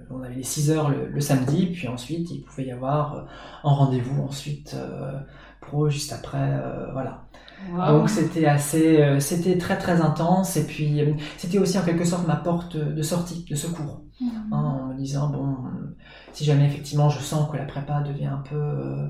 [0.10, 3.22] on avait les 6 heures le, le samedi, puis ensuite il pouvait y avoir euh,
[3.64, 5.20] un rendez-vous ensuite euh,
[5.62, 7.29] pro juste après, euh, voilà.
[7.68, 8.00] Wow.
[8.00, 10.56] Donc c'était assez, euh, c'était très très intense.
[10.58, 14.04] Et puis euh, c'était aussi en quelque sorte ma porte de sortie, de secours,
[14.52, 15.98] hein, en me disant bon, euh,
[16.34, 19.08] si jamais effectivement je sens que la prépa devient un peu, euh,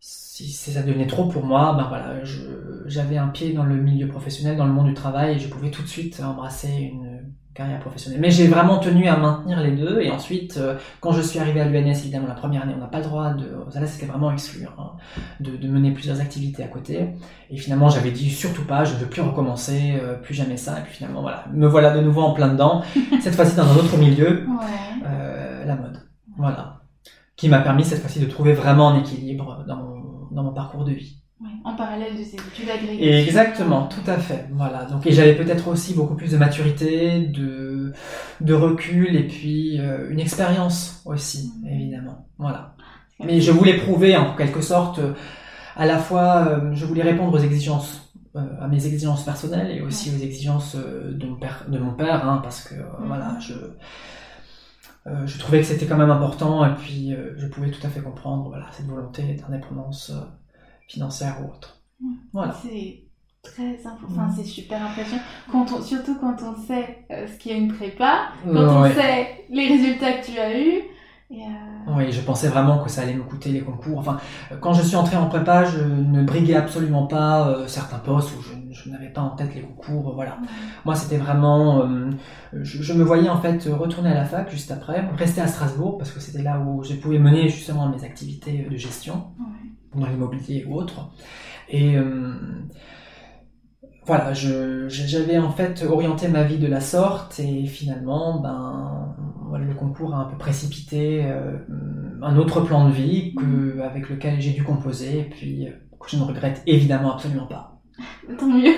[0.00, 2.24] si ça devenait trop pour moi, ben voilà,
[2.86, 5.70] j'avais un pied dans le milieu professionnel, dans le monde du travail et je pouvais
[5.70, 8.20] tout de suite embrasser une carrière professionnelle.
[8.20, 11.60] Mais j'ai vraiment tenu à maintenir les deux et ensuite, euh, quand je suis arrivé
[11.60, 14.30] à l'UNS, évidemment la première année, on n'a pas le droit de, ça c'était vraiment
[14.30, 14.90] exclu, hein,
[15.40, 17.08] de, de mener plusieurs activités à côté.
[17.50, 20.78] Et finalement, j'avais dit surtout pas, je ne veux plus recommencer, euh, plus jamais ça.
[20.78, 22.82] Et puis finalement, voilà, me voilà de nouveau en plein dedans.
[23.20, 25.06] Cette fois-ci dans un autre milieu, Ouais.
[25.06, 25.98] euh, la mode.
[26.38, 26.76] Voilà.
[27.36, 30.84] Qui m'a permis cette fois-ci de trouver vraiment un équilibre dans mon, dans mon parcours
[30.84, 31.19] de vie.
[31.42, 31.48] Ouais.
[31.64, 33.22] En parallèle de ces études agrégées.
[33.26, 34.46] Exactement, tout à fait.
[34.52, 34.84] Voilà.
[34.84, 37.92] Donc, et j'avais peut-être aussi beaucoup plus de maturité, de,
[38.42, 41.68] de recul et puis euh, une expérience aussi, Mhm.
[41.68, 42.26] évidemment.
[42.38, 42.74] Voilà.
[43.24, 45.14] Mais je voulais prouver en quelque sorte, euh,
[45.76, 49.80] à la fois, euh, je voulais répondre aux exigences, euh, à mes exigences personnelles et
[49.80, 53.06] aussi aux exigences euh, de mon père, de mon père, hein, parce que euh, Mhm.
[53.06, 53.54] voilà, je
[55.24, 58.48] je trouvais que c'était quand même important et puis je pouvais tout à fait comprendre
[58.50, 60.12] voilà cette volonté d'indépendance
[60.90, 61.80] financière ou autre.
[62.02, 62.08] Ouais.
[62.32, 62.54] Voilà.
[62.62, 63.02] C'est
[63.42, 65.22] très important, c'est super impressionnant.
[65.50, 68.94] Quand on, surtout quand on sait euh, ce qu'est une prépa, quand on ouais.
[68.94, 70.82] sait les résultats que tu as eus.
[71.32, 73.98] Et, euh, Oui, je pensais vraiment que ça allait me coûter les concours.
[74.00, 74.18] Enfin,
[74.60, 78.42] quand je suis entré en prépa, je ne briguais absolument pas euh, certains postes où
[78.42, 80.08] je, je n'avais pas en tête les concours.
[80.08, 80.38] euh, Voilà.
[80.84, 81.82] Moi, c'était vraiment.
[81.86, 82.10] euh,
[82.52, 85.98] je, je me voyais en fait retourner à la fac juste après, rester à Strasbourg
[85.98, 89.26] parce que c'était là où je pouvais mener justement mes activités de gestion.
[89.94, 91.10] Dans l'immobilier ou autre.
[91.68, 92.34] Et euh,
[94.06, 99.14] voilà, j'avais en fait orienté ma vie de la sorte et finalement, ben,
[99.58, 101.58] le concours a un peu précipité euh,
[102.22, 106.10] un autre plan de vie que, avec lequel j'ai dû composer et puis euh, que
[106.10, 107.80] je ne regrette évidemment absolument pas.
[108.38, 108.74] Tant mieux.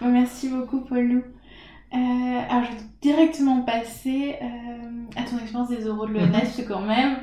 [0.02, 1.22] Merci beaucoup, Paul Lou.
[1.92, 1.96] Euh,
[2.48, 6.80] alors, je vais directement passer euh, à ton expérience des euros de parce que quand
[6.80, 7.16] même,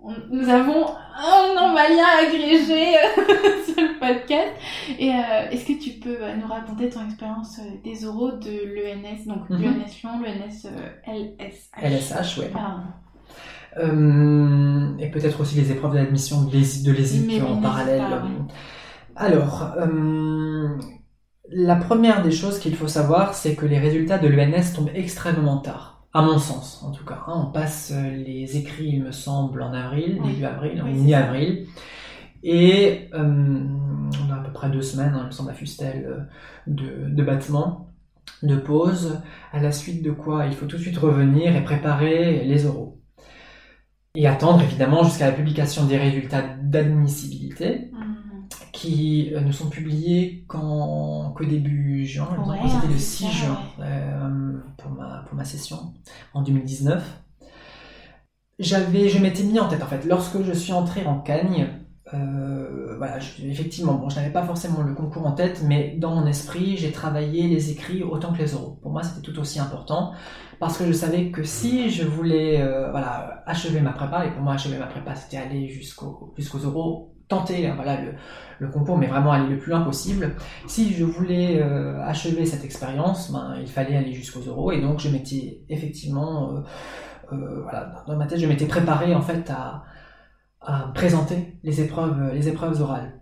[0.00, 4.52] on- nous avons un normalien agrégé euh, sur le podcast.
[4.98, 9.26] Et euh, est-ce que tu peux euh, nous raconter ton expérience des euros de l'ENS,
[9.26, 9.62] donc Mhm.
[9.62, 10.68] l'ENS Lyon, l'ENS
[11.06, 12.48] LSH LSH, ouais.
[12.52, 12.82] Pardon.
[13.78, 18.00] Euh, et peut-être aussi les épreuves d'admission de oui, en parallèle.
[18.00, 18.22] pas.
[19.16, 20.76] Alors, euh,
[21.50, 25.58] la première des choses qu'il faut savoir, c'est que les résultats de l'ENS tombent extrêmement
[25.58, 25.97] tard.
[26.14, 27.22] À mon sens, en tout cas.
[27.26, 27.44] hein.
[27.48, 30.30] on passe euh, les écrits, il me semble, en avril, Oui.
[30.32, 31.66] début avril, Oui, mi-avril.
[32.42, 33.64] Et euh,
[34.26, 36.20] on a à peu près deux semaines, hein, il me semble, à Fustel, euh,
[36.66, 37.92] de, de battement,
[38.42, 39.20] de pause,
[39.52, 43.00] à la suite de quoi il faut tout de suite revenir et préparer les oraux.
[44.14, 48.16] Et attendre évidemment jusqu'à la publication des résultats d'admissibilité, Mhm.
[48.72, 52.28] Qui ne sont publiés qu'en que début juin.
[52.68, 53.58] C'était le 6 juin
[54.76, 55.94] pour, ma, pour ma session
[56.34, 57.22] en 2019.
[58.58, 61.68] J'avais, je m'étais mis en tête en fait, lorsque je suis entré en Cagne,
[62.14, 66.26] euh, voilà, effectivement, bon, je n'avais pas forcément le concours en tête, mais dans mon
[66.26, 68.78] esprit, j'ai travaillé les écrits autant que les oraux.
[68.82, 70.12] Pour moi, c'était tout aussi important
[70.58, 74.42] parce que je savais que si je voulais, euh, voilà, achever ma prépa, et pour
[74.42, 78.12] moi, achever ma prépa, c'était aller jusqu'au jusqu'aux oraux, tenter, hein, voilà, le,
[78.58, 80.34] le, concours, mais vraiment aller le plus loin possible.
[80.66, 85.00] Si je voulais euh, achever cette expérience, ben, il fallait aller jusqu'aux oraux, et donc
[85.00, 86.64] je m'étais effectivement,
[87.30, 89.84] voilà, dans ma tête, je m'étais préparé en fait à
[90.94, 93.18] présenter les épreuves, les épreuves orales.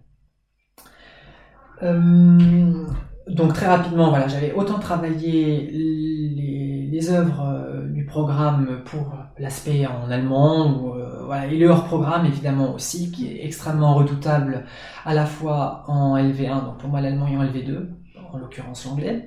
[1.82, 2.86] Euh,
[3.28, 10.10] donc très rapidement, voilà, j'avais autant travaillé les, œuvres euh, du programme pour l'aspect en
[10.10, 14.66] allemand, ou, euh, voilà, et le hors-programme évidemment aussi, qui est extrêmement redoutable
[15.04, 17.88] à la fois en LV1, donc pour moi l'allemand et en LV2,
[18.32, 19.26] en l'occurrence l'anglais.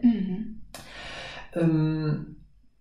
[1.55, 2.15] Mm-hmm.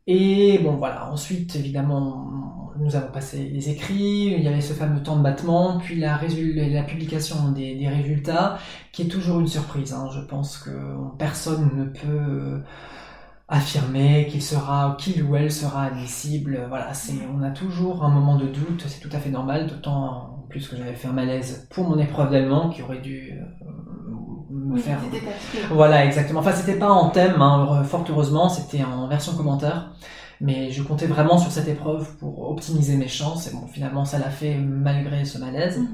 [0.07, 2.49] Et bon voilà, ensuite évidemment
[2.79, 6.21] nous avons passé les écrits, il y avait ce fameux temps de battement, puis la,
[6.21, 8.59] la publication des, résultats,
[8.93, 9.93] qui est toujours une surprise.
[9.93, 10.09] Hein.
[10.15, 10.71] Je pense que
[11.19, 12.63] personne ne peut
[13.49, 16.67] affirmer qu'il sera, qu'il ou elle sera admissible.
[16.69, 20.47] Voilà, c'est, on a toujours un moment de doute, c'est tout à fait normal, d'autant
[20.51, 23.69] plus que j'avais fait un malaise pour mon épreuve d'allemand qui aurait dû euh,
[24.51, 24.99] me faire.
[25.71, 26.41] Voilà, exactement.
[26.41, 29.93] Enfin, c'était pas en thème, hein, fort heureusement, c'était en version commentaire.
[30.41, 33.49] Mais je comptais vraiment sur cette épreuve pour optimiser mes chances.
[33.49, 35.79] Et bon, finalement, ça l'a fait malgré ce malaise.
[35.79, 35.89] Mhm.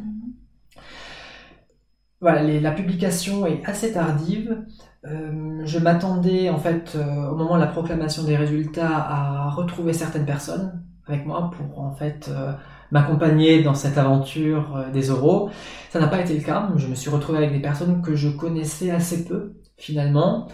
[2.21, 4.65] Voilà, la publication est assez tardive.
[5.07, 9.93] Euh, je m'attendais, en fait, euh, au moment de la proclamation des résultats, à retrouver
[9.93, 12.53] certaines personnes avec moi pour, en fait, euh,
[12.91, 15.51] m'accompagner dans cette aventure des euros.
[15.91, 16.71] Ça n'a pas été le cas.
[16.77, 20.49] Je me suis retrouvé avec des personnes que je connaissais assez peu, finalement.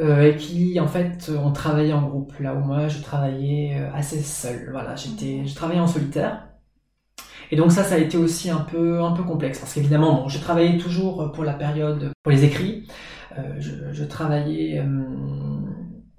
[0.00, 2.32] Et qui en fait ont travaillé en groupe.
[2.40, 4.70] Là où moi je travaillais assez seul.
[4.72, 6.51] Voilà, j'étais, je travaillais en solitaire.
[7.52, 10.28] Et donc ça, ça a été aussi un peu, un peu complexe parce qu'évidemment, bon,
[10.28, 12.88] je travaillais toujours pour la période, pour les écrits.
[13.38, 15.04] Euh, je, je, travaillais, euh,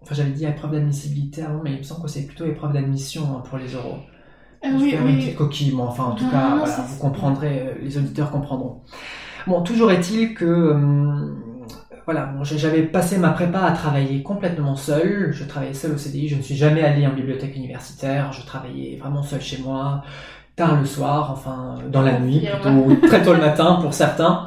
[0.02, 3.24] enfin j'avais dit épreuve d'admissibilité avant, mais il me semble que c'est plutôt épreuve d'admission
[3.36, 3.98] hein, pour les euros.
[4.64, 5.12] Ah oui, oui.
[5.12, 5.88] une petite coquille, moi.
[5.88, 8.82] Enfin, en tout cas, voilà, vous comprendrez, les auditeurs comprendront.
[9.48, 10.78] Bon, toujours est-il que
[12.06, 15.32] voilà, bon, j'avais passé ma prépa à travailler complètement seul.
[15.32, 16.28] Je travaillais seul au CDI.
[16.28, 18.34] Je ne suis jamais allé en bibliothèque universitaire.
[18.34, 20.04] Je travaillais vraiment seul chez moi,
[20.56, 24.46] tard le soir, enfin dans la nuit, plutôt très tôt le matin pour certains.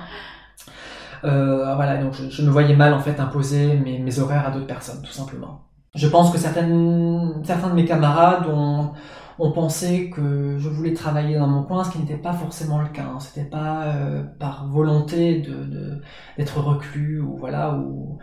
[1.24, 4.66] Euh, voilà, donc je, me voyais mal en fait imposer mes, mes horaires à d'autres
[4.66, 5.62] personnes, tout simplement.
[5.94, 8.92] Je pense que certaines, certains de mes camarades ont
[9.38, 12.88] on pensait que je voulais travailler dans mon coin, ce qui n'était pas forcément le
[12.88, 13.04] cas.
[13.04, 13.20] Hein.
[13.20, 16.00] C'était pas euh, par volonté de
[16.38, 18.18] d'être reclus ou voilà ou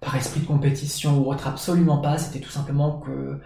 [0.00, 2.18] par esprit de compétition ou autre, absolument pas.
[2.18, 3.40] C'était tout simplement que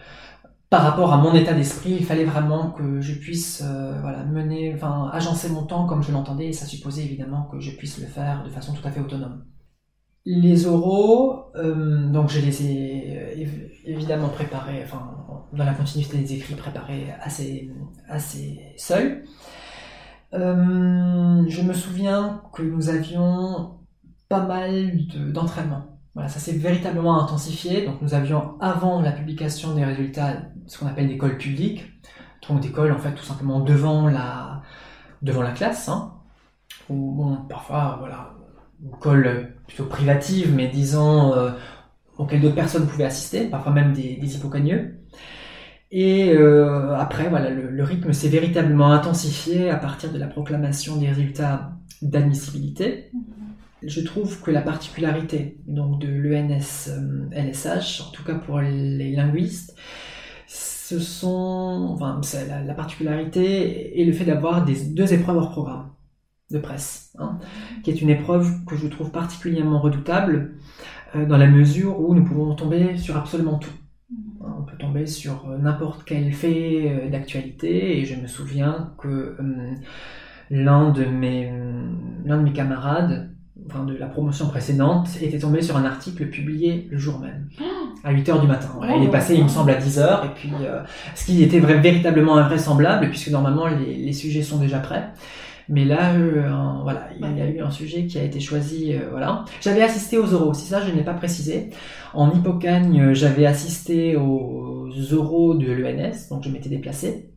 [0.74, 5.08] par rapport à mon état d'esprit, il fallait vraiment que je puisse euh, mener, enfin
[5.12, 8.42] agencer mon temps comme je l'entendais et ça supposait évidemment que je puisse le faire
[8.42, 9.44] de façon tout à fait autonome.
[10.26, 15.12] Les oraux, euh, donc je les ai euh, évidemment préparés, enfin
[15.52, 17.70] dans la continuité des écrits préparés assez,
[18.08, 19.22] assez seul.
[20.32, 23.78] Euh, je me souviens que nous avions
[24.28, 24.90] pas mal
[25.32, 26.00] d'entraînement.
[26.14, 27.86] voilà, ça s'est véritablement intensifié.
[27.86, 31.84] Donc nous avions avant la publication des résultats ce qu'on appelle des cols publics,
[32.48, 34.62] donc des cols en fait tout simplement devant la
[35.22, 36.14] devant la classe, hein,
[36.88, 38.34] où bon parfois voilà
[38.82, 41.52] une colle plutôt privative, mais disons euh,
[42.18, 44.98] auquel d'autres personnes pouvaient assister, parfois même des, des hippocagneux.
[45.96, 51.06] Et euh, après, voilà, le, rythme s'est véritablement intensifié à partir de la proclamation des
[51.06, 51.70] résultats
[52.02, 53.12] d'admissibilité.
[53.80, 56.90] Je trouve que la particularité donc de l'ENS
[57.30, 59.76] LSH, en tout cas pour les linguistes,
[60.86, 65.88] ce sont, enfin, la, la, particularité est le fait d'avoir des deux épreuves hors programme
[66.50, 67.38] de presse, hein,
[67.82, 70.56] qui est une épreuve que je trouve particulièrement redoutable
[71.16, 73.72] euh, dans la mesure où nous pouvons tomber sur absolument tout.
[74.42, 78.92] Hein, on peut tomber sur euh, n'importe quel fait euh, d'actualité et je me souviens
[78.98, 79.38] que
[80.50, 81.50] l'un de mes
[82.26, 83.33] l'un de mes camarades
[83.66, 87.48] enfin de la promotion précédente était tombé sur un article publié le jour même
[88.02, 88.68] à 8h du matin.
[88.96, 90.50] il est passé il me semble à 10h et puis
[91.14, 95.12] ce qui était véritablement invraisemblable puisque normalement les, les sujets sont déjà prêts.
[95.68, 96.50] Mais là, euh,
[96.82, 98.92] voilà, il y a eu un sujet qui a été choisi.
[98.94, 99.44] Euh, voilà.
[99.60, 101.70] J'avais assisté aux oraux, c'est ça, je n'ai pas précisé.
[102.12, 107.30] En Hippocagne, euh, j'avais assisté aux oraux de l'ENS, donc je m'étais déplacé.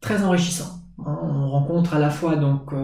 [0.00, 0.80] Très enrichissant.
[1.04, 2.74] Hein, on rencontre à la fois donc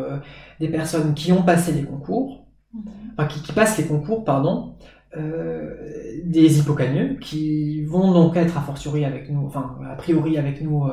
[0.61, 2.83] des personnes qui ont passé les concours, mhm.
[3.17, 4.75] enfin qui, qui, passent les concours, pardon,
[5.17, 10.89] des hippocagneux qui vont donc être a fortiori avec nous, enfin a priori avec nous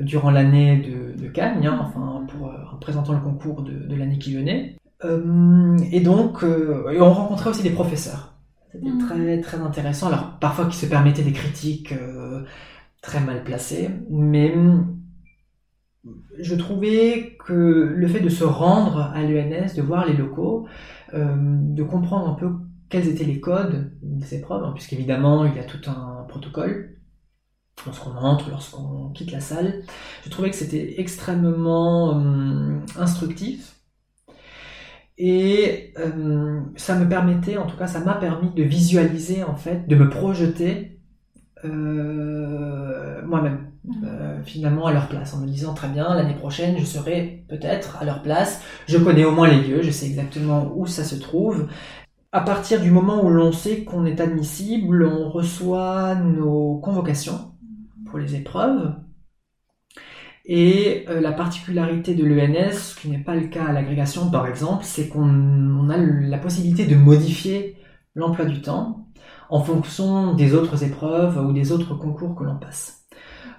[0.00, 4.18] durant l'année de, de Cannes, hein, enfin pour en présentant le concours de, de l'année
[4.18, 4.76] qui venait.
[5.92, 8.30] et donc, on rencontrait aussi des professeurs.
[8.72, 9.06] C'était mm.
[9.06, 10.08] très très intéressant.
[10.08, 12.44] Alors parfois qui se permettaient des critiques euh,
[13.02, 14.54] très mal placées, mais
[16.38, 17.52] je trouvais que
[17.94, 20.66] le fait de se rendre à l'ENS, de voir les locaux,
[21.14, 22.50] euh, de comprendre un peu
[22.88, 26.96] quels étaient les codes des épreuves, hein, puisqu'évidemment il y a tout un protocole
[27.86, 29.82] lorsqu'on entre, lorsqu'on quitte la salle,
[30.24, 33.80] je trouvais que c'était extrêmement hum, instructif
[35.22, 39.86] et euh, ça me permettait, en tout cas, ça m'a permis de visualiser, en fait,
[39.86, 40.98] de me projeter
[41.66, 43.69] euh, moi-même.
[44.04, 47.96] Euh, finalement, à leur place, en me disant très bien, l'année prochaine, je serai peut-être
[48.00, 48.62] à leur place.
[48.86, 51.68] Je connais au moins les lieux, je sais exactement où ça se trouve.
[52.32, 57.52] À partir du moment où l'on sait qu'on est admissible, on reçoit nos convocations
[58.06, 58.94] pour les épreuves.
[60.44, 64.46] Et euh, la particularité de l'ENS, ce qui n'est pas le cas à l'agrégation par
[64.46, 67.76] exemple, c'est qu'on a la possibilité de modifier
[68.14, 69.06] l'emploi du temps
[69.48, 72.99] en fonction des autres épreuves ou des autres concours que l'on passe.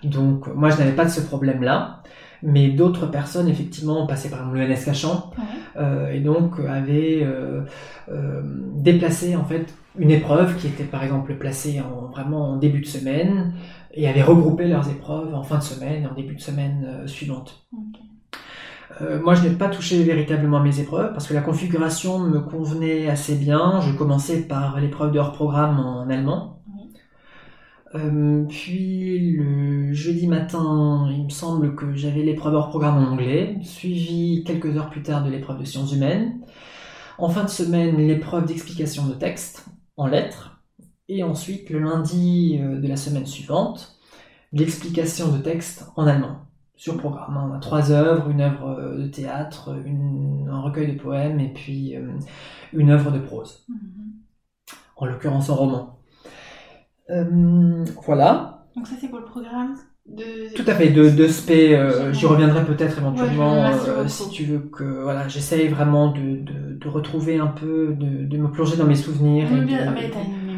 [0.04, 2.04] Donc moi je n'avais pas de ce problème-là,
[2.44, 5.32] mais d'autres personnes effectivement passaient par exemple l'ENS Cachan
[5.78, 7.62] euh, et donc avaient euh,
[8.76, 12.86] déplacé en fait une épreuve qui était par exemple placée en, vraiment en début de
[12.86, 13.54] semaine
[13.94, 17.08] et avaient regroupé leurs épreuves en fin de semaine et en début de semaine euh,
[17.08, 17.68] suivante.
[19.02, 22.40] Euh, moi, je n'ai pas touché véritablement à mes épreuves parce que la configuration me
[22.40, 23.82] convenait assez bien.
[23.82, 26.61] Je commençais par l'épreuve de hors programme en allemand.
[27.96, 33.58] Euh, puis le jeudi matin, il me semble que j'avais l'épreuve hors programme en anglais,
[33.64, 36.42] suivi quelques heures plus tard de l'épreuve de sciences humaines.
[37.18, 39.66] En fin de semaine, l'épreuve d'explication de texte
[39.98, 40.62] en lettres.
[41.08, 44.00] Et ensuite, le lundi euh, de la semaine suivante,
[44.54, 47.38] l'explication de texte en allemand sur programme.
[47.38, 51.96] On a trois œuvres, une œuvre euh, de théâtre, un recueil de poèmes et puis
[51.96, 52.14] euh,
[52.74, 53.66] une œuvre de prose.
[53.70, 54.76] Mm-hmm.
[54.96, 56.01] En l'occurrence un roman.
[58.06, 58.66] Voilà.
[58.76, 59.76] Donc ça c'est pour le programme
[60.08, 60.54] de...
[60.56, 61.76] Tout à fait, de, de SP,
[62.12, 63.72] j'y reviendrai peut-être éventuellement
[64.08, 68.38] si tu veux que voilà, j'essaye vraiment de, de, de, retrouver un peu, de, de
[68.38, 69.48] me plonger dans mes souvenirs.
[69.52, 70.52] Oui, bien, mais t'as une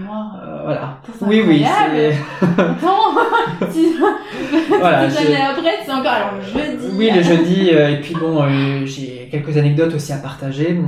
[0.64, 1.02] voilà.
[1.22, 2.16] Oui, oui, c'est.
[2.58, 3.14] Attends,
[4.80, 6.86] voilà, après, c'est encore alors, le jeudi.
[6.96, 10.80] Oui, le jeudi, euh, et puis bon, euh, j'ai quelques anecdotes aussi à partager,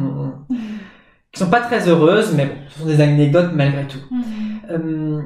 [1.31, 3.99] qui sont pas très heureuses, mais bon, ce sont des anecdotes malgré tout.
[4.11, 4.21] Mm.
[4.71, 5.21] Euh,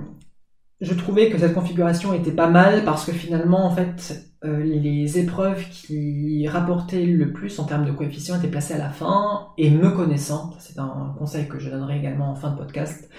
[0.82, 5.68] je trouvais que cette configuration était pas mal parce que finalement, en fait, les épreuves
[5.70, 9.92] qui rapportaient le plus en termes de coefficient étaient placées à la fin, et me
[9.92, 13.10] connaissant, c'est un conseil que je donnerai également en fin de podcast,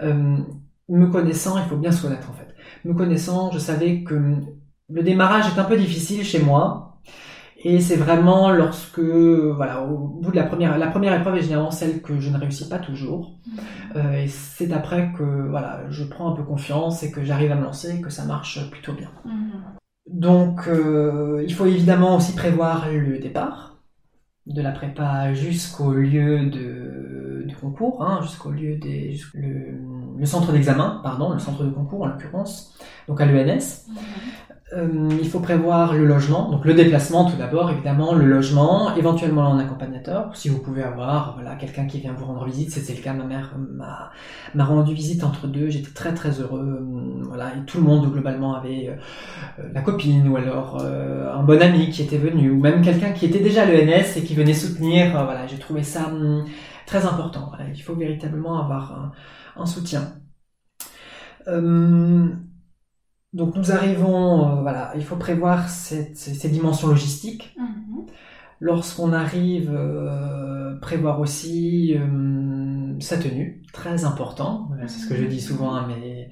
[0.00, 2.54] me connaissant, il faut bien se connaître en fait.
[2.84, 4.14] Me connaissant, je savais que
[4.88, 6.79] le démarrage est un peu difficile chez moi.
[7.62, 11.70] Et c'est vraiment lorsque, voilà, au bout de la première, la première épreuve est généralement
[11.70, 13.38] celle que je ne réussis pas toujours.
[13.96, 17.56] Euh, et c'est après que, voilà, je prends un peu confiance et que j'arrive à
[17.56, 19.10] me lancer et que ça marche plutôt bien.
[19.26, 19.30] Mmh.
[20.10, 23.82] Donc, euh, il faut évidemment aussi prévoir le départ
[24.46, 31.00] de la prépa jusqu'au lieu de, du concours, hein, jusqu'au lieu des, le, centre d'examen,
[31.02, 32.74] pardon, le centre de concours en l'occurrence,
[33.06, 33.86] donc à l'ENS.
[33.88, 33.96] Mhm.
[34.72, 39.52] Euh, il faut prévoir le logement, donc le déplacement tout d'abord, évidemment, le logement, éventuellement
[39.52, 43.02] un accompagnateur, si vous pouvez avoir voilà, quelqu'un qui vient vous rendre visite, c'était le
[43.02, 43.56] cas, ma mère
[44.54, 48.12] m'a rendu visite entre deux, j'étais très très heureux, euh, voilà, et tout le monde
[48.12, 48.96] globalement avait
[49.58, 53.26] euh, la copine ou alors un bon ami qui était venu, ou même quelqu'un qui
[53.26, 56.44] était déjà l'ENS et qui venait soutenir, voilà, j'ai trouvé ça hum,
[56.86, 59.12] très important, il faut véritablement avoir
[59.56, 60.12] un, soutien.
[63.32, 67.54] Donc nous arrivons, euh, voilà, il faut prévoir cette, ces, dimensions logistiques.
[67.58, 68.06] Mhm.
[68.58, 74.68] Lorsqu'on arrive, euh, prévoir aussi euh, sa tenue, très important.
[74.86, 76.28] C'est ce que je dis souvent à mes,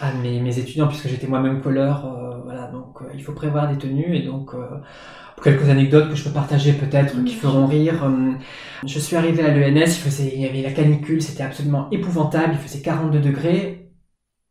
[0.00, 2.42] à mes, mes étudiants, puisque j'étais moi-même colleur.
[2.44, 4.52] voilà, donc il faut prévoir des tenues et donc
[5.42, 8.08] quelques anecdotes que je peux partager peut-être qui feront rire.
[8.86, 12.52] Je suis arrivé à l'ENS, il, faisait, il y avait la canicule, c'était absolument épouvantable,
[12.52, 13.83] il faisait 42 degrés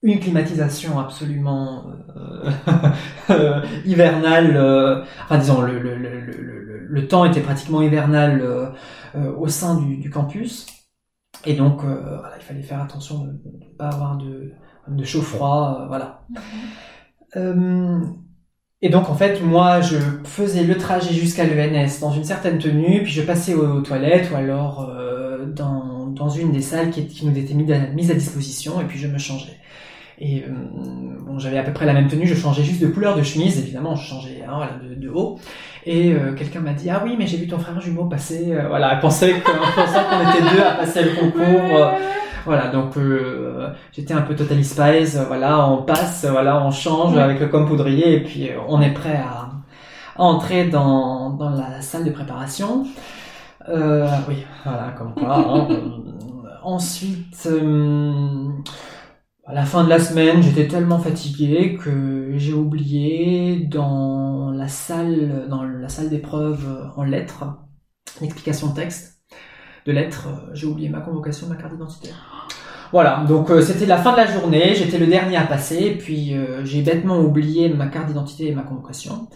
[0.04, 1.86] une climatisation absolument
[3.30, 8.70] euh, hivernale, euh, enfin disons le, le, le, le, temps était pratiquement hivernal euh,
[9.38, 10.68] au sein du, du, campus,
[11.46, 14.52] et donc voilà, il fallait faire attention de ne pas avoir de,
[14.88, 16.26] de chaud-froid, voilà.
[18.84, 19.96] Et donc en fait, moi, je
[20.26, 24.36] faisais le trajet jusqu'à l'ENS dans une certaine tenue, puis je passais aux, toilettes ou
[24.36, 28.14] alors euh, dans, dans une des salles qui, qui nous était mise à, mise à
[28.14, 29.58] disposition, et puis je me changeais.
[30.20, 30.52] Et euh,
[31.26, 33.58] bon, j'avais à peu près la même tenue, je changeais juste de couleur de chemise,
[33.60, 35.40] évidemment, je changeais hein, voilà, de, de, haut.
[35.86, 38.68] Et euh, quelqu'un m'a dit ah oui, mais j'ai vu ton frère jumeau passer, euh,
[38.68, 41.92] voilà, pensait qu'on était deux à passer le concours.
[42.46, 47.40] Voilà, donc euh, j'étais un peu Total Spice, voilà, on passe, voilà, on change avec
[47.40, 49.50] le com poudrier et puis euh, on est prêt à,
[50.18, 52.86] à entrer dans, dans la salle de préparation.
[53.70, 55.38] Euh, oui, voilà, comme quoi.
[55.38, 55.68] Hein.
[56.64, 57.48] Ensuite,
[59.46, 65.48] à la fin de la semaine, j'étais tellement fatigué que j'ai oublié dans la salle,
[65.50, 67.44] dans la salle d'épreuve en lettres,
[68.22, 69.22] l'explication texte
[69.86, 72.10] de lettres, j'ai oublié ma convocation, ma carte d'identité.
[72.94, 76.36] Voilà, donc euh, c'était la fin de la journée, j'étais le dernier à passer, puis
[76.36, 79.28] euh, j'ai bêtement oublié ma carte d'identité et ma convocation.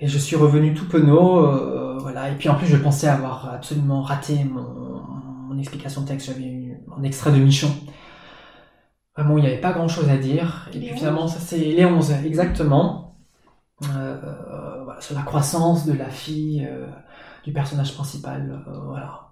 [0.00, 2.30] Et je suis revenu tout penaud, euh, voilà.
[2.30, 5.00] Et puis en plus, je pensais avoir absolument raté mon,
[5.48, 6.26] mon explication de texte.
[6.26, 7.70] J'avais eu un extrait de Michon.
[9.18, 10.70] Vraiment, il n'y avait pas grand-chose à dire.
[10.72, 13.16] Et puis finalement, ça c'est les 11, exactement.
[13.80, 16.66] voilà, sur la croissance de la fille
[17.44, 18.64] du personnage principal.
[18.86, 19.28] voilà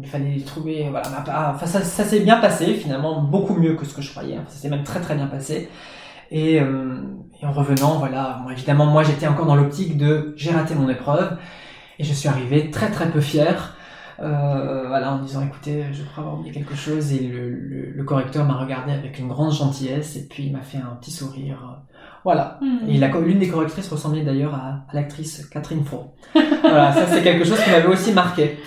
[0.00, 3.94] il fallait trouver voilà enfin ça, ça s'est bien passé finalement beaucoup mieux que ce
[3.94, 5.68] que je croyais ça s'est même très très bien passé
[6.30, 7.02] et, euh,
[7.40, 10.88] et en revenant voilà bon, évidemment moi j'étais encore dans l'optique de j'ai raté mon
[10.88, 11.36] épreuve
[11.98, 13.76] et je suis arrivé très très peu fier
[14.20, 18.04] euh, voilà en disant écoutez je crois avoir oublié quelque chose et le, le, le
[18.04, 21.82] correcteur m'a regardé avec une grande gentillesse et puis il m'a fait un petit sourire
[22.24, 22.58] voilà.
[22.60, 22.88] Mmh.
[22.88, 26.14] Et l'une des correctrices ressemblait d'ailleurs à, à l'actrice Catherine Fro.
[26.34, 28.58] voilà, ça c'est quelque chose qui m'avait aussi marqué.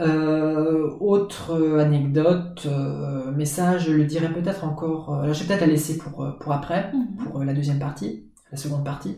[0.00, 5.60] Euh, autre anecdote, euh, mais ça je le dirai peut-être encore, euh, je vais peut-être
[5.60, 7.30] la laisser pour, pour après, mm -hmm.
[7.30, 9.16] pour la deuxième partie, la seconde partie.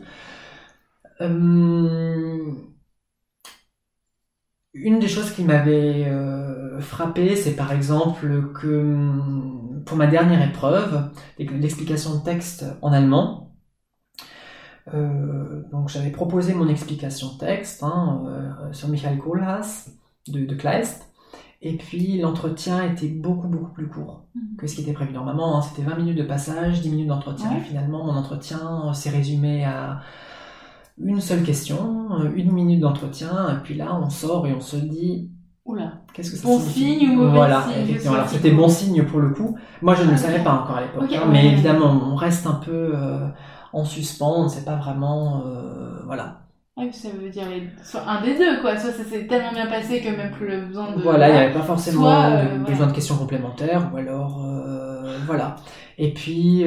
[1.22, 2.52] Euh,
[4.82, 9.10] une des choses qui m'avait euh, frappé, c'est par exemple que
[9.84, 13.54] pour ma dernière épreuve, l'explication de texte en allemand,
[14.94, 19.88] euh, donc j'avais proposé mon explication de texte hein, euh, sur Michael Kohlhaas,
[20.28, 21.12] de, de Kleist.
[21.62, 24.56] Et puis l'entretien était beaucoup beaucoup plus court mmh.
[24.58, 25.56] que ce qui était prévu normalement.
[25.56, 27.50] Hein, C'était 20 minutes de passage, 10 minutes d'entretien.
[27.50, 27.58] Ouais.
[27.58, 30.00] Et finalement, mon entretien s'est résumé à
[30.98, 33.48] une seule question, une minute d'entretien.
[33.50, 35.30] Et puis là, on sort et on se dit
[35.66, 35.94] Oula.
[36.14, 38.14] Qu'est-ce que ça bon signe ou mauvais voilà, signe effectivement.
[38.14, 39.58] Alors c'était bon signe pour le coup.
[39.82, 41.04] Moi, je ne le savais pas encore à l'époque.
[41.04, 43.26] Okay, hein, mais évidemment, on reste un peu euh,
[43.72, 44.40] en suspens.
[44.40, 45.42] On ne sait pas vraiment.
[45.44, 46.42] Euh, voilà.
[46.76, 47.68] Ouais, ça veut dire les...
[47.82, 48.76] soit un des deux, quoi.
[48.76, 51.02] Soit ça s'est tellement bien passé que même plus le besoin de.
[51.02, 52.92] Voilà, il n'y avait pas forcément soit, euh, besoin ouais.
[52.92, 54.44] de questions complémentaires, ou alors.
[54.44, 55.56] Euh, voilà.
[55.98, 56.64] Et puis.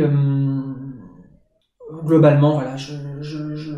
[1.89, 2.93] Euh, globalement, voilà, je,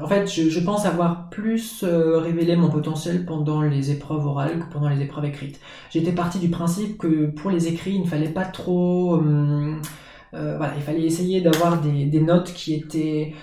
[0.02, 4.72] en fait, je, pense avoir plus euh, révélé mon potentiel pendant les épreuves orales que
[4.72, 5.60] pendant les épreuves écrites.
[5.90, 9.76] J'étais parti du principe que pour les écrits, il ne fallait pas trop, euh,
[10.34, 13.34] euh, il fallait essayer d'avoir des, notes qui étaient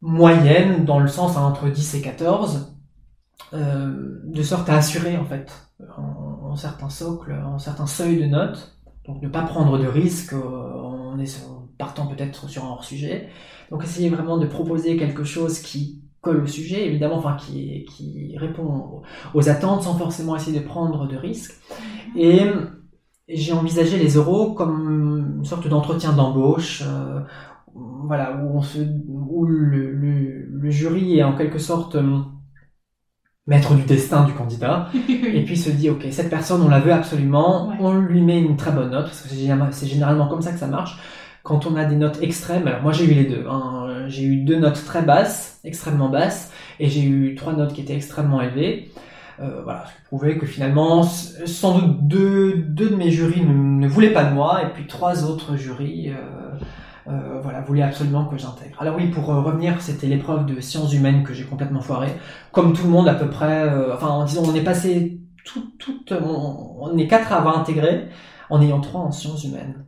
[0.00, 2.70] moyennes, dans le sens hein, entre 10 et 14,
[3.52, 5.52] de sorte à assurer en fait
[5.96, 8.76] en, en certains socles, en certains de notes,
[9.06, 11.18] donc ne pas prendre de risques en, en
[11.78, 13.28] partant peut-être sur un hors sujet.
[13.70, 18.34] Donc essayer vraiment de proposer quelque chose qui colle au sujet, évidemment, enfin qui, qui
[18.38, 19.02] répond
[19.34, 21.54] aux attentes sans forcément essayer de prendre de risques.
[22.16, 22.40] Et
[23.28, 27.20] j'ai envisagé les euros comme une sorte d'entretien d'embauche, euh,
[27.74, 32.18] voilà, où on se, où le, le, le, jury est en quelque sorte euh,
[33.46, 36.92] maître du destin du candidat, et puis se dit ok cette personne on la veut
[36.92, 37.76] absolument, ouais.
[37.80, 40.66] on lui met une très bonne note parce que c'est généralement comme ça que ça
[40.66, 40.98] marche
[41.44, 44.06] quand on a des notes extrêmes, alors moi j'ai eu les deux, hein.
[44.08, 47.94] j'ai eu deux notes très basses, extrêmement basses, et j'ai eu trois notes qui étaient
[47.94, 48.90] extrêmement élevées.
[49.40, 53.86] Euh, voilà, ce qui prouvait que finalement, sans doute deux, deux de mes jurys ne,
[53.86, 58.38] voulaient pas de moi, et puis trois autres jurys, euh, euh, voilà, voulaient absolument que
[58.38, 58.80] j'intègre.
[58.80, 62.08] Alors oui, pour revenir, c'était l'épreuve de sciences humaines que j'ai complètement foiré,
[62.52, 63.68] comme tout le monde à peu près.
[63.92, 68.08] enfin, en on est passé tout, tout, on est quatre à avoir intégré,
[68.48, 69.84] en ayant trois en sciences humaines.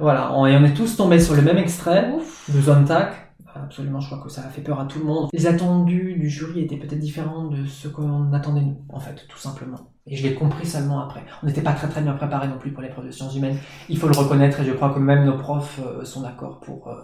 [0.00, 2.50] Voilà, on, et on est tous tombés sur le même extrait Ouf.
[2.54, 3.12] de Zone Tac.
[3.54, 5.28] Absolument, je crois que ça a fait peur à tout le monde.
[5.32, 9.38] Les attendus du jury étaient peut-être différents de ce qu'on attendait nous, en fait, tout
[9.38, 9.78] simplement.
[10.06, 11.22] Et je l'ai compris seulement après.
[11.42, 13.56] On n'était pas très très bien préparés non plus pour l'épreuve de sciences humaines.
[13.88, 16.88] Il faut le reconnaître et je crois que même nos profs euh, sont d'accord pour,
[16.88, 16.94] euh,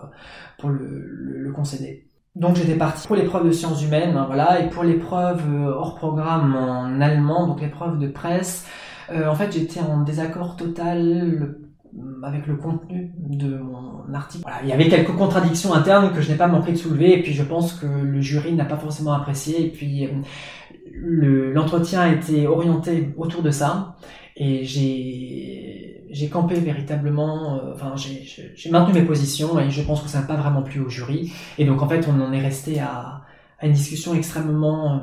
[0.59, 2.09] pour le, le, le concéder.
[2.37, 5.95] Donc j'étais parti pour l'épreuve de sciences humaines, hein, voilà, et pour l'épreuve euh, hors
[5.97, 8.67] programme en allemand, donc l'épreuve de presse,
[9.11, 11.57] euh, en fait j'étais en désaccord total
[12.23, 14.45] avec le contenu de mon article.
[14.45, 17.23] Voilà, il y avait quelques contradictions internes que je n'ai pas manqué de soulever, et
[17.23, 20.09] puis je pense que le jury n'a pas forcément apprécié, et puis
[20.93, 23.97] l'entretien a été orienté autour de ça,
[24.37, 30.09] et j'ai j'ai campé véritablement, euh, enfin j'ai maintenu mes positions, et je pense que
[30.09, 32.81] ça n'a pas vraiment plu au jury, et donc en fait on en est resté
[32.81, 33.23] à,
[33.59, 34.99] à une discussion extrêmement euh,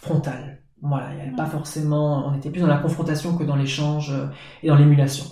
[0.00, 0.62] frontale.
[0.82, 4.10] Voilà, il n'y avait pas forcément, on était plus dans la confrontation que dans l'échange
[4.12, 4.26] euh,
[4.62, 5.24] et dans l'émulation.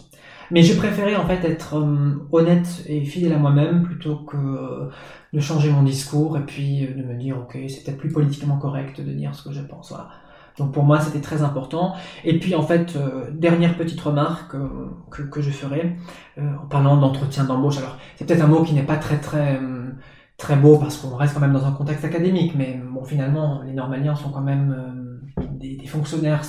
[0.51, 4.91] Mais je préférais en fait être euh, honnête et fidèle à moi-même plutôt que euh,
[5.33, 9.01] de changer mon discours et puis de me dire ok c'est peut-être plus politiquement correct
[9.01, 9.91] de dire ce que je pense.
[9.91, 10.09] Voilà.
[10.59, 11.95] Donc pour moi c'était très important.
[12.25, 12.97] Et puis en fait
[13.33, 14.57] dernière petite remarque
[15.11, 15.97] que, que, je ferai
[16.39, 17.79] en parlant d'entretien d'embauche.
[17.79, 19.61] Alors c'est peut-être un mot qui n'est pas très très
[20.37, 23.73] très beau parce qu'on reste quand même dans un contexte académique, mais bon finalement les
[23.73, 24.95] normaliens sont quand même
[25.59, 26.43] des, fonctionnaires,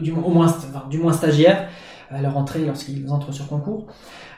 [0.00, 0.54] du, moins,
[0.90, 1.68] du moins stagiaires,
[2.12, 3.86] à leur entrée lorsqu'ils entrent sur concours.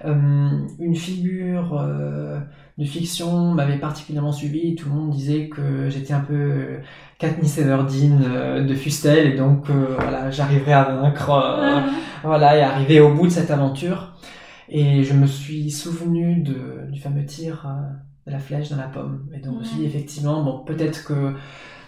[0.04, 0.48] Euh,
[0.78, 2.38] une figure euh,
[2.78, 4.74] de fiction m'avait particulièrement suivi.
[4.74, 6.78] Tout le monde disait que j'étais un peu
[7.18, 11.90] Katniss Everdeen euh, de Fustel et donc voilà, j'arriverais à vaincre,
[12.22, 14.12] voilà, et arriver au bout de cette aventure.
[14.68, 17.66] Et je me suis souvenu de, du fameux tir
[18.26, 19.28] de la flèche dans la pomme.
[19.34, 21.34] Et donc je me suis dit effectivement, bon, peut-être que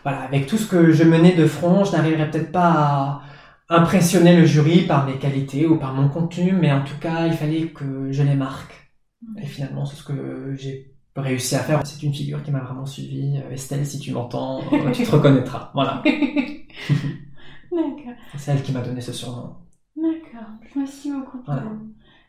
[0.03, 3.22] voilà, avec tout ce que je menais de front, je n'arriverais peut-être pas à
[3.68, 7.32] impressionner le jury par mes qualités ou par mon contenu, mais en tout cas, il
[7.32, 8.92] fallait que je les marque.
[9.22, 9.38] Mm.
[9.38, 11.80] Et finalement, c'est ce que j'ai réussi à faire.
[11.84, 13.38] C'est une figure qui m'a vraiment suivi.
[13.38, 15.70] Euh, Estelle, si tu m'entends, euh, tu te reconnaîtras.
[15.74, 16.02] Voilà.
[17.72, 18.14] D'accord.
[18.36, 19.56] C'est elle qui m'a donné ce surnom.
[19.96, 20.48] D'accord.
[20.76, 21.42] Merci beaucoup.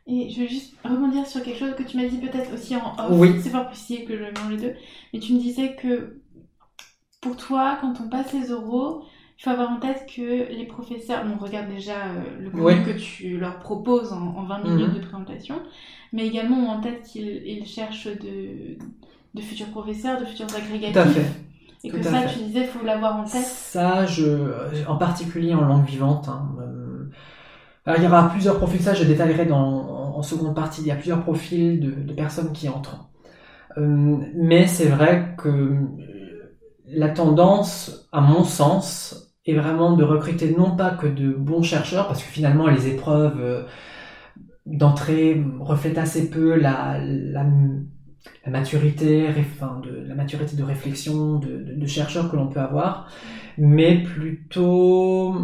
[0.09, 2.95] Et je veux juste rebondir sur quelque chose que tu m'as dit peut-être aussi en
[2.97, 3.11] off.
[3.11, 3.35] Oui.
[3.41, 4.73] C'est pas possible que je mélange les deux.
[5.13, 6.21] Mais tu me disais que
[7.19, 9.03] pour toi, quand on passe les oraux,
[9.39, 12.97] il faut avoir en tête que les professeurs, on regarde déjà euh, le contenu que
[12.97, 14.95] tu leur proposes en, 20 minutes mhm.
[14.95, 15.55] de présentation,
[16.11, 18.77] mais également ont en tête qu'ils cherchent de,
[19.35, 20.91] de, futurs professeurs, de futurs agrégats.
[20.91, 21.25] Tout à fait.
[21.83, 23.43] Et que ça, tu disais, il faut l'avoir en tête.
[23.43, 26.27] Ça, je, en particulier en langue vivante.
[26.27, 27.11] Hein, euh,
[27.85, 30.91] alors, il y aura plusieurs profils, ça je détaillerai dans, en, seconde partie, il y
[30.91, 33.07] a plusieurs profils de, de personnes qui entrent.
[33.77, 35.75] Euh, mais c'est vrai que
[36.87, 42.07] la tendance, à mon sens, est vraiment de recruter non pas que de bons chercheurs,
[42.07, 43.63] parce que finalement les épreuves euh,
[44.65, 46.99] d'entrée reflètent assez peu la,
[48.45, 53.09] maturité, de, la maturité de réflexion de, chercheurs que l'on peut avoir,
[53.57, 55.35] mais plutôt,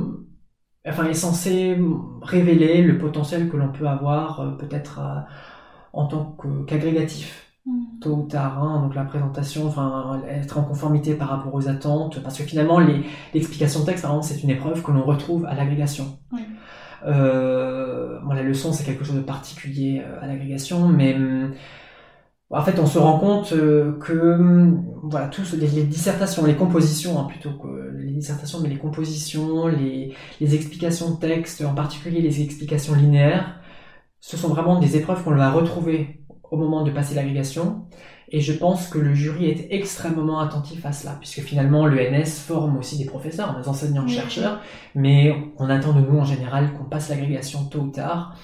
[0.85, 1.77] enfin, est censé
[2.21, 5.19] révéler le potentiel que l'on peut avoir euh, peut-être euh,
[5.93, 6.37] en tant
[6.67, 7.52] qu'agrégatif.
[7.65, 7.99] Mm.
[8.01, 12.21] tôt ou tard, hein, donc la présentation, enfin être en conformité par rapport aux attentes,
[12.21, 12.77] parce que finalement
[13.33, 16.19] l'explication de texte, c'est une épreuve que l'on retrouve à l'agrégation.
[17.05, 21.53] Euh, bon, la leçon c'est quelque chose de particulier euh, à l'agrégation, mais mm,
[22.49, 27.17] en fait on se rend compte euh, que mm, voilà tous les, dissertations, les compositions
[27.19, 32.21] hein, plutôt que les dissertations, mais les compositions, les, les explications de texte, en particulier
[32.21, 33.59] les explications linéaires,
[34.19, 36.22] ce sont vraiment des épreuves qu'on va retrouver
[36.53, 37.85] au moment de passer l'agrégation.
[38.29, 42.77] Et je pense que le jury est extrêmement attentif à cela, puisque finalement l'ENS forme
[42.77, 44.61] aussi des professeurs, des enseignants-chercheurs,
[44.93, 48.37] mais on attend de nous en général qu'on passe l'agrégation tôt ou tard.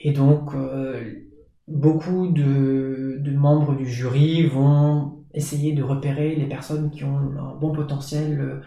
[0.00, 1.28] Et donc, euh,
[1.68, 7.72] beaucoup de, membres du jury vont essayer de repérer les personnes qui ont un bon
[7.72, 8.62] potentiel.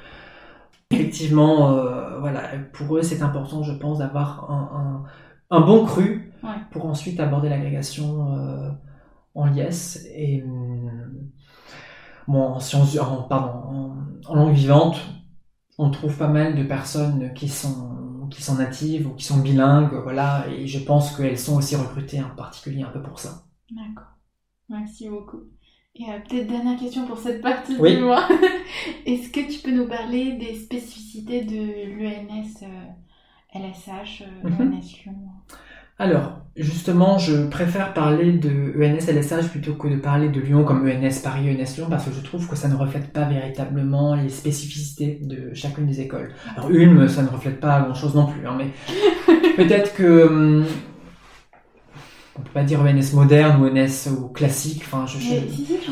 [0.91, 5.03] Effectivement, euh, voilà, pour eux, c'est important, je pense, d'avoir un,
[5.49, 6.31] un bon cru
[6.71, 8.71] pour ensuite aborder l'agrégation euh,
[9.33, 10.05] en liesse.
[10.15, 10.43] Et
[12.27, 13.95] bon, en, sciences, en, pardon,
[14.27, 14.99] en, langue vivante,
[15.77, 19.93] on trouve pas mal de personnes qui sont, qui sont natives ou qui sont bilingues,
[20.03, 23.45] voilà, et je pense qu'elles sont aussi recrutées en particulier un peu pour ça.
[23.71, 24.11] D'accord.
[24.69, 25.41] Merci beaucoup.
[25.97, 27.95] Et euh, peut-être dernière question pour cette partie oui.
[27.95, 28.27] du mois.
[29.05, 32.87] Est-ce que tu peux nous parler des spécificités de l'UNS euh,
[33.53, 34.49] LSH, euh.
[34.49, 34.81] Lyon?
[35.97, 40.85] Alors, justement, je préfère parler de ENS LSH plutôt que de parler de Lyon comme
[40.87, 44.29] ENS Paris, ENS Lyon, parce que je trouve que ça ne reflète pas véritablement les
[44.29, 46.33] spécificités de chacune des écoles.
[46.57, 48.71] Alors, une, ça ne reflète pas grand-chose non plus, hein, mais
[49.55, 50.27] peut-être que...
[50.27, 50.65] Hum,
[52.37, 54.83] on peut pas dire ENS moderne ou ENS ou classique.
[54.85, 55.17] Enfin, je,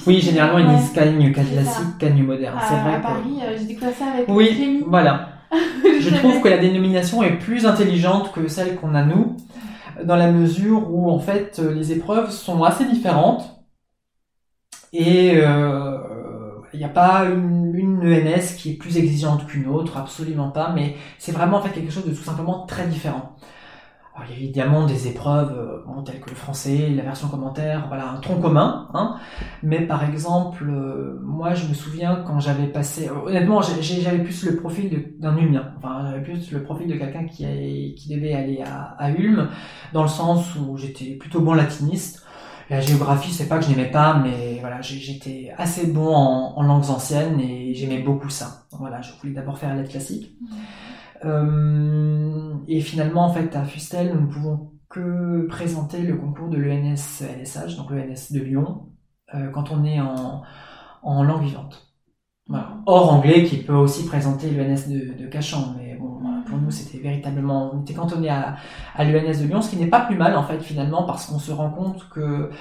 [0.06, 2.60] oui, généralement ils disent cagne classique, cagne moderne.
[2.68, 2.96] c'est vrai.
[2.96, 4.26] À Paris, euh, j'ai découvert ça avec.
[4.28, 5.30] Oui, voilà.
[6.02, 9.38] je trouve que la dénomination est plus intelligente que celle qu'on a nous
[10.04, 13.54] dans la mesure où en fait les épreuves sont assez différentes
[14.94, 15.98] et euh,
[16.72, 20.72] il n'y a pas une, une, ENS qui est plus exigeante qu'une autre, absolument pas,
[20.74, 23.36] mais c'est vraiment en fait quelque chose de tout simplement très différent.
[24.16, 27.30] Alors, il y a évidemment des épreuves euh, bon, telles que le français, la version
[27.30, 28.88] commentaire, voilà, un tronc commun.
[28.94, 29.16] Hein.
[29.64, 33.10] Mais par exemple, euh, moi je me souviens quand j'avais passé...
[33.10, 35.74] euh, honnêtement, j'avais plus le profil d'un Ulmien.
[35.78, 39.50] Enfin, j'avais plus le profil de quelqu'un qui, devait aller à, à Ulm,
[39.94, 42.24] dans le sens où j'étais plutôt bon latiniste.
[42.70, 46.90] La géographie, c'est pas que je n'aimais pas, mais voilà, j'étais assez bon en, langues
[46.90, 48.66] anciennes et j'aimais beaucoup ça.
[48.72, 50.36] Voilà, je voulais d'abord faire la classique.
[50.42, 50.56] Euh,
[51.24, 57.24] et finalement, en fait, à Fustel, nous ne pouvons que présenter le concours de l'ENS
[57.24, 58.90] LSH, donc l'ENS de Lyon,
[59.34, 60.44] euh, quand on est en,
[61.02, 61.88] en langue vivante.
[62.48, 62.78] Voilà.
[62.86, 67.72] Hors anglais, qui peut aussi présenter l'ENS de, Cachan, mais bon, pour nous, c'était véritablement,
[67.74, 68.56] on était cantonné à,
[68.96, 71.40] à l'ENS de Lyon, ce qui n'est pas plus mal, en fait, finalement, parce qu'on
[71.40, 72.52] se rend compte que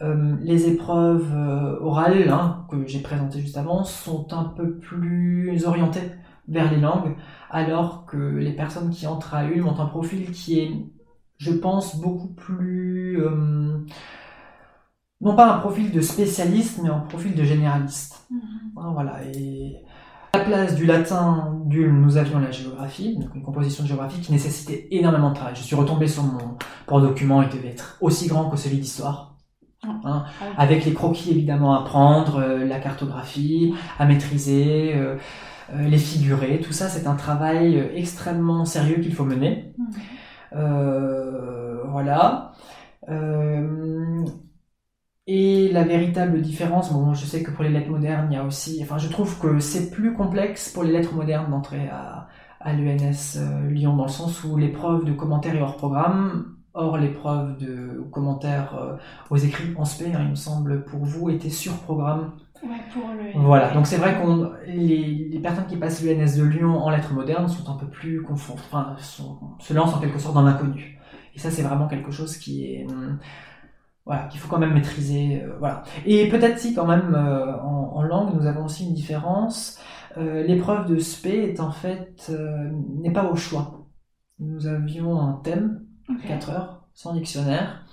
[0.00, 5.64] euh, les épreuves euh, orales, hein, que j'ai présentées juste avant, sont un peu plus
[5.66, 6.10] orientées
[6.48, 7.16] vers les langues,
[7.50, 10.70] alors que les personnes qui entrent à Ulm ont un profil qui est,
[11.38, 13.20] je pense, beaucoup plus...
[13.22, 13.78] euh,
[15.20, 18.26] non pas un profil de spécialiste, mais un profil de généraliste.
[18.76, 19.84] Hein, Voilà, et
[20.32, 24.20] à la place du latin d'Ulm, nous avions la géographie, donc une composition de géographie
[24.20, 25.54] qui nécessitait énormément de travail.
[25.54, 29.31] Je suis retombé sur mon pour document, il devait être aussi grand que celui d'histoire.
[29.84, 30.00] Hein,
[30.40, 30.54] Ah oui.
[30.56, 35.16] avec les croquis évidemment à prendre, euh, la cartographie à maîtriser, euh,
[35.74, 39.74] euh, les figurés, tout ça c'est un travail extrêmement sérieux qu'il faut mener.
[40.54, 42.52] Euh, voilà.
[45.26, 48.44] Et la véritable différence, bon, je sais que pour les lettres modernes, il y a
[48.44, 52.28] aussi, enfin, je trouve que c'est plus complexe pour les lettres modernes d'entrer à,
[52.60, 53.38] à l'ENS
[53.70, 58.74] Lyon, dans le sens où l'épreuve de commentaires est hors programme, or l'épreuve de commentaires
[58.76, 58.96] euh,
[59.30, 63.08] aux écrits en spé, hein, il me semble, pour vous, était sur programme Ouais, pour
[63.12, 63.32] le.
[63.34, 67.12] voilà, donc c'est vrai qu'on les, les personnes qui passent l'UNS de Lyon en lettres
[67.14, 70.98] modernes sont un peu plus confond, enfin, sont- se lancent en quelque sorte dans l'inconnu.
[71.34, 73.18] Et ça, c'est vraiment quelque chose qui est hum,
[74.04, 75.42] voilà qu'il faut quand même maîtriser.
[75.42, 75.82] euh, voilà.
[76.06, 79.78] Et peut-être si quand même euh, en, en langue, nous avons aussi une différence.
[80.16, 82.30] L'épreuve de spé est en fait
[83.00, 83.86] n'est pas au choix.
[84.40, 86.26] Nous avions un thème Ok.
[86.28, 87.84] 4 heures, sans dictionnaire.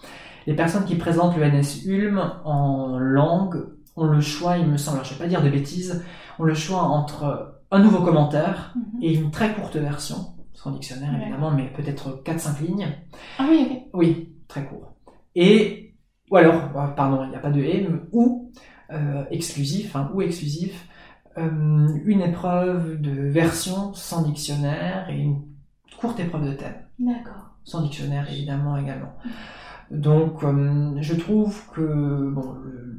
[0.47, 3.65] Les personnes qui présentent le NS Ulm en langue
[3.95, 6.03] ont le choix, il me semble, alors je vais pas dire de bêtises,
[6.39, 9.03] ont le choix entre un nouveau commentaire Mhm.
[9.03, 10.17] et une très courte version,
[10.53, 11.21] sans dictionnaire Ouais.
[11.23, 12.87] évidemment, mais peut-être 4-5 lignes.
[13.37, 13.83] Ah oui.
[13.93, 14.93] Oui, très court.
[15.35, 15.93] Et,
[16.31, 18.51] ou alors, euh, pardon, il n'y a pas de ou
[18.91, 20.87] euh, exclusif, hein, ou exclusif,
[21.37, 25.43] euh, une épreuve de version sans dictionnaire et une
[25.99, 27.51] courte épreuve de thème D'accord.
[27.69, 29.13] Sans dictionnaire évidemment également.
[29.91, 32.95] Donc euh, je trouve que bon, le,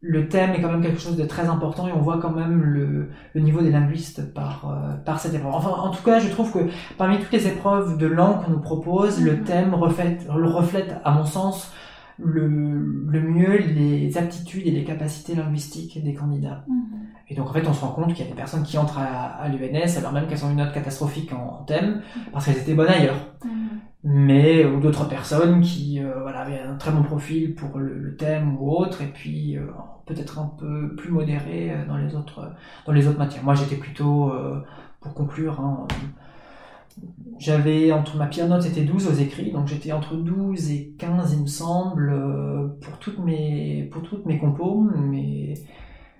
[0.00, 2.62] le thème est quand même quelque chose de très important et on voit quand même
[2.62, 5.54] le, le niveau des linguistes par, euh, par cette épreuve.
[5.54, 8.60] Enfin en tout cas je trouve que parmi toutes les épreuves de langue qu'on nous
[8.60, 9.44] propose, le Mhm.
[9.44, 11.72] thème reflète, le reflète à mon sens
[12.18, 16.64] le, le mieux les aptitudes et les capacités linguistiques des candidats.
[16.68, 17.00] Mhm.
[17.28, 18.98] Et donc en fait, on se rend compte qu'il y a des personnes qui entrent
[18.98, 22.02] à, à l'UNS alors même qu'elles ont une note catastrophique en, en thème
[22.32, 23.34] parce qu'elles étaient bonnes ailleurs.
[23.44, 23.50] Mhm.
[24.06, 28.16] Mais ou d'autres personnes qui euh, voilà avaient un très bon profil pour le, le
[28.16, 29.62] thème ou autre et puis euh,
[30.06, 32.52] peut-être un peu plus modéré euh, dans les autres
[32.86, 33.42] dans les autres matières.
[33.42, 34.62] Moi, j'étais plutôt euh,
[35.00, 35.94] pour conclure hein, euh,
[37.38, 41.32] j'avais entre ma pire note c'était 12 aux écrits, donc j'étais entre 12 et 15
[41.34, 45.54] il me semble euh, pour toutes mes pour toutes mes compos, mais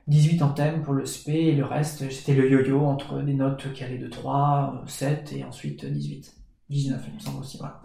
[0.09, 3.73] 18 en thème pour le SP et le reste c'était le yo-yo entre des notes
[3.73, 6.35] qui allaient de 3, 7 et ensuite 18.
[6.71, 7.83] 19 il me semble aussi, voilà.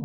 [0.00, 0.04] Euh,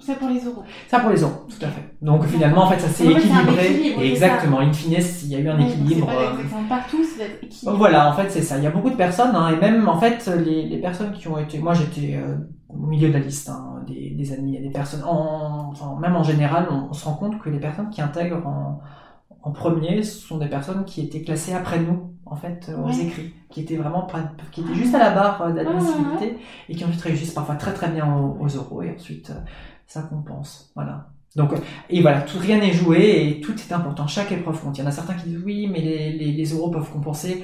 [0.00, 0.62] C'est pour les euros.
[0.88, 1.82] ça pour les euros, tout à fait.
[2.02, 3.66] Donc finalement en fait ça s'est En c'est équilibré.
[3.66, 6.06] et c'est exactement, in fine il y a eu un équilibre.
[6.10, 7.76] C'est pas euh, exactement partout, c'est d'être équilibré.
[7.76, 8.56] voilà, en fait, c'est ça.
[8.58, 11.28] Il y a beaucoup de personnes, hein, et même, en fait, les, les personnes qui
[11.28, 11.58] ont été...
[11.58, 12.36] Moi, j'étais euh,
[12.68, 14.52] au milieu de la liste hein, des, des admis.
[14.52, 15.04] Il y a des personnes...
[15.04, 18.44] En, enfin, même en général, on, on se rend compte que les personnes qui intègrent
[18.46, 18.80] en,
[19.42, 22.86] en premier ce sont des personnes qui étaient classées après nous, en fait, euh, aux
[22.88, 23.00] Ouais.
[23.04, 23.34] écrits.
[23.50, 24.06] Qui étaient vraiment...
[24.52, 26.38] qui étaient juste à la barre d'admissibilité,
[26.68, 29.40] et qui ensuite réussissent parfois très très bien aux, aux euros, et ensuite, euh,
[29.90, 30.70] ça compense.
[30.76, 31.10] Voilà.
[31.36, 31.52] Donc,
[31.88, 34.06] et voilà, tout, rien n'est joué, et tout est important.
[34.06, 34.78] Chaque épreuve compte.
[34.78, 37.42] Il y en a certains qui disent oui, mais les, les, les euros peuvent compenser.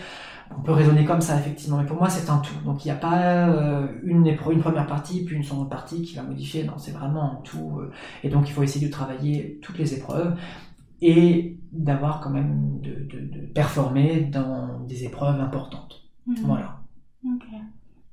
[0.56, 2.54] On peut raisonner comme ça, effectivement, mais pour moi, c'est un tout.
[2.64, 6.14] Donc, il n'y a pas euh, une, une première partie, puis une seconde partie qui
[6.14, 6.62] va modifier.
[6.64, 7.78] Non, c'est vraiment un tout.
[7.80, 7.90] euh,
[8.22, 10.36] et donc, il faut essayer de travailler toutes les épreuves
[11.02, 16.04] et d'avoir quand même de, de, de performer dans des épreuves importantes.
[16.26, 16.36] Mhm.
[16.44, 16.78] Voilà.
[17.24, 17.44] Ok.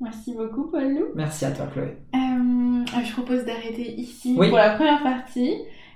[0.03, 1.07] Merci beaucoup, Paul-Lou.
[1.15, 1.97] Merci à toi, Chloé.
[2.15, 4.49] Euh, je propose d'arrêter ici Oui.
[4.49, 5.55] pour la première partie.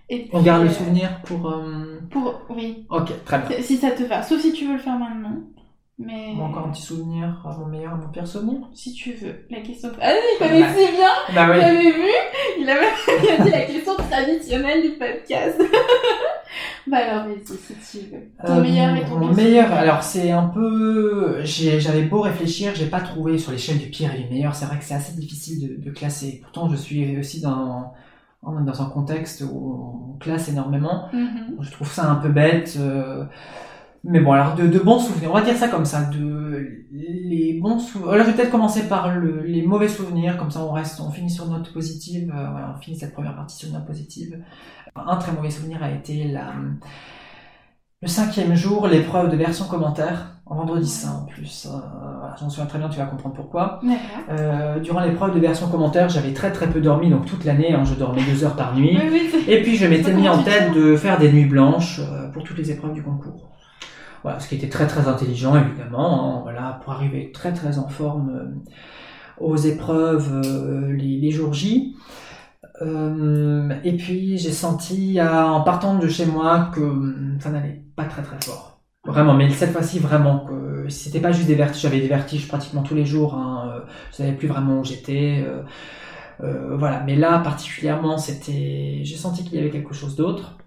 [0.09, 1.51] Et puis, On garde le euh, souvenir pour.
[1.51, 2.85] euh, Pour, oui.
[2.89, 3.57] Ok, très bien.
[3.61, 4.23] Si ça te va.
[4.23, 5.35] Sauf si tu veux le faire maintenant.
[5.99, 6.33] Mais.
[6.35, 9.45] Bon, encore un petit souvenir, mon meilleur, mon pire souvenir Si tu veux.
[9.49, 9.89] La question.
[9.99, 11.59] Ah, il connaît si bien Bah Vous oui.
[11.65, 12.11] avez vu
[12.59, 12.83] Il a même
[13.23, 15.59] il a dit la question traditionnelle du podcast.
[16.87, 17.45] bah alors, vas-y,
[17.81, 18.21] si tu veux.
[18.45, 19.81] Ton Euh, meilleur et ton Mon pire meilleur, souvenir.
[19.81, 21.39] alors c'est un peu.
[21.43, 24.53] j'ai- J'avais beau réfléchir, j'ai pas trouvé sur l'échelle du pire et du meilleur.
[24.53, 26.41] C'est vrai que c'est assez difficile de, de classer.
[26.43, 27.91] Pourtant, je suis aussi dans,
[28.43, 31.07] dans un contexte où on classe énormément.
[31.11, 31.57] Mhm.
[31.59, 32.75] Je trouve ça un peu bête.
[32.79, 33.25] euh,
[34.07, 36.03] Mais bon, alors de, de bons souvenirs, on va dire ça comme ça.
[36.05, 38.15] De les bons souvenirs.
[38.15, 41.11] Là, je vais peut-être commencer par le- les mauvais souvenirs, comme ça on reste, on
[41.11, 42.31] finit sur une note positive.
[42.35, 44.39] euh, voilà, on finit cette première partie sur une note positive.
[44.95, 46.53] Un très mauvais souvenir a été la,
[48.01, 51.65] le cinquième jour, l'épreuve de version commentaire, en vendredi saint en plus.
[51.67, 51.77] Euh,
[52.19, 53.79] voilà, J'en souviens très bien, tu vas comprendre pourquoi.
[54.29, 57.83] Euh, durant l'épreuve de version commentaire, j'avais très très peu dormi, donc toute l'année, hein,
[57.83, 58.97] je dormais deux heures par nuit.
[59.01, 61.45] Oui, oui, c'est- Et puis je m'étais mis en tête sens de faire des nuits
[61.45, 63.49] blanches euh, pour toutes les épreuves du concours.
[64.23, 68.29] Voilà, ce qui était très très intelligent évidemment, hein, pour arriver très très en forme
[68.29, 71.95] euh, aux épreuves euh, les, jours J.
[72.81, 78.05] Euh, et puis j'ai senti en partant de chez moi que hum, ça n'allait pas
[78.05, 78.81] très très fort.
[79.05, 82.83] Vraiment, mais cette fois-ci vraiment que c'était pas juste des vertiges, j'avais des vertiges pratiquement
[82.83, 83.35] tous les jours.
[83.35, 85.45] Hein, je savais plus vraiment où j'étais.
[86.39, 90.57] voilà, mais là particulièrement, c'était, j'ai senti qu'il y avait quelque chose d'autre.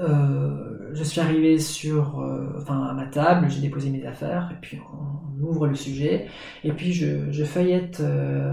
[0.00, 4.56] Euh, je suis arrivé sur, euh, enfin à ma table, j'ai déposé mes affaires et
[4.60, 6.26] puis on, ouvre le sujet
[6.64, 8.52] et puis je, je feuillette euh,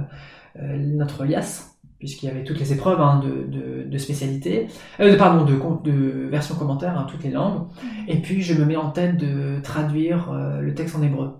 [0.57, 4.67] notre liasse puisqu'il y avait toutes les épreuves hein, de, de, de spécialité,
[4.99, 5.55] euh, de- pardon, de,
[5.89, 7.67] de version commentaire, hein, toutes les langues.
[8.07, 11.31] Et puis je me mets en tête de traduire euh, le texte en hébreu.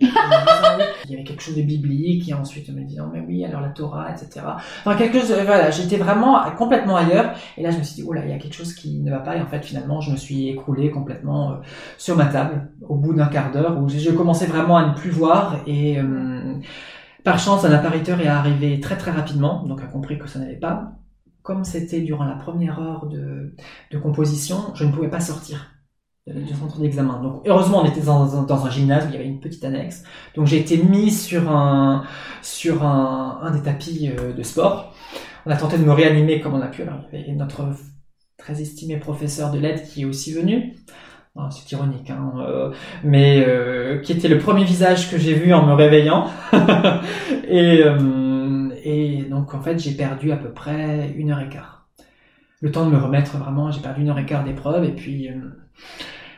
[0.00, 3.68] Il y avait quelque chose de biblique, et ensuite me disant, mais oui, alors la
[3.68, 4.44] Torah, etc.
[4.84, 8.04] Enfin, quelque chose, euh, voilà, j'étais vraiment complètement ailleurs, et là je me suis dit,
[8.06, 10.00] oh là, il y a quelque chose qui ne va pas, et en fait, finalement,
[10.00, 11.54] je me suis écroulé complètement euh,
[11.96, 15.10] sur ma table, au bout d'un quart d'heure, où je, commençais vraiment à ne plus
[15.10, 16.54] voir, et euh,
[17.22, 20.56] par chance, un appariteur est arrivé très très rapidement, donc a compris que ça n'allait
[20.56, 20.92] pas.
[21.42, 23.54] Comme c'était durant la première heure de,
[23.90, 25.73] de composition, je ne pouvais pas sortir
[26.26, 27.20] du centre d'examen.
[27.22, 30.04] Donc heureusement, on était dans, un- gymnase où il y avait une petite annexe.
[30.34, 32.04] Donc j'ai été mis sur un
[32.42, 34.94] sur un, des tapis euh, de sport.
[35.44, 36.82] On a tenté de me réanimer comme on a pu.
[36.82, 37.66] Alors il y avait notre
[38.38, 40.76] très estimé professeur de l'aide qui est aussi venu.
[41.36, 42.72] Ah, c'est ironique, hein, euh,
[43.02, 46.28] mais euh, qui était le premier visage que j'ai vu en me réveillant.
[47.48, 47.82] et,
[48.84, 51.88] et donc en fait j'ai perdu à peu près une heure et quart.
[52.60, 55.28] Le temps de me remettre vraiment, j'ai perdu une heure et quart d'épreuve et puis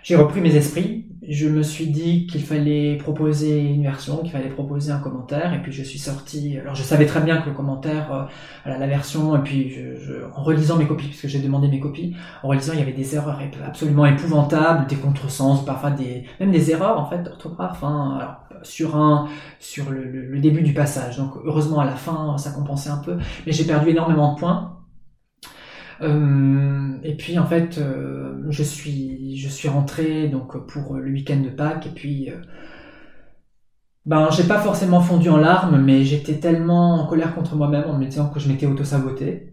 [0.07, 1.03] j'ai repris mes esprits.
[1.29, 5.61] Je me suis dit qu'il fallait proposer une version, qu'il fallait proposer un commentaire et
[5.61, 6.57] puis je suis sorti.
[6.59, 8.31] Alors je savais très bien que le commentaire,
[8.67, 11.81] euh, la version et puis je, je- en relisant mes copies puisque j'ai demandé mes
[11.81, 16.53] copies, en relisant il y avait des erreurs absolument épouvantables, des contresens, parfois des même
[16.53, 17.83] des erreurs en fait d'orthographe.
[17.83, 19.29] Hein, alors, sur un
[19.59, 21.17] sur le, le- le début du passage.
[21.19, 24.76] Donc heureusement à la fin ça compensait un peu, mais j'ai perdu énormément de points.
[26.03, 31.41] Euh, et puis en fait, euh, je suis je suis rentré donc pour le week-end
[31.41, 32.37] de Pâques et puis euh,
[34.05, 37.99] ben j'ai pas forcément fondu en larmes, mais j'étais tellement en colère contre moi-même en
[37.99, 39.53] me disant que je m'étais auto-saboté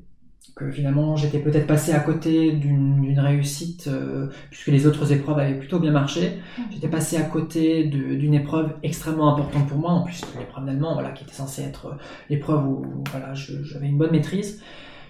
[0.56, 5.58] que finalement j'étais peut-être passé à côté d'une réussite euh, puisque les autres épreuves avaient
[5.58, 6.40] plutôt bien marché.
[6.72, 11.12] J'étais passé à côté d'une épreuve extrêmement importante pour moi, en plus l'épreuve d'allemand, voilà,
[11.12, 11.98] qui était censée être
[12.30, 14.62] l'épreuve où voilà, j'avais une bonne maîtrise.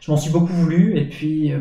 [0.03, 1.59] Je m'en suis beaucoup voulu et puis euh,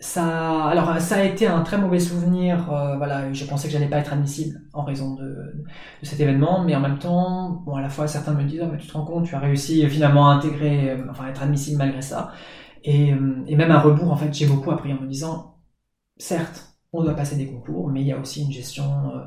[0.00, 2.72] ça, alors ça a été un très mauvais souvenir.
[2.72, 5.64] euh, voilà, je pensais que j'allais pas être admissible en raison de,
[6.02, 8.78] cet événement, mais en même temps, bon, à la fois certains me disent, Ah, mais
[8.78, 11.78] tu te rends compte, tu as réussi finalement à intégrer, euh, enfin à être admissible
[11.78, 12.32] malgré ça.
[12.84, 15.58] Et, euh, et même à rebours, en fait, j'ai beaucoup appris en me disant,
[16.18, 19.24] certes, on doit passer des concours, mais il y a aussi une gestion euh,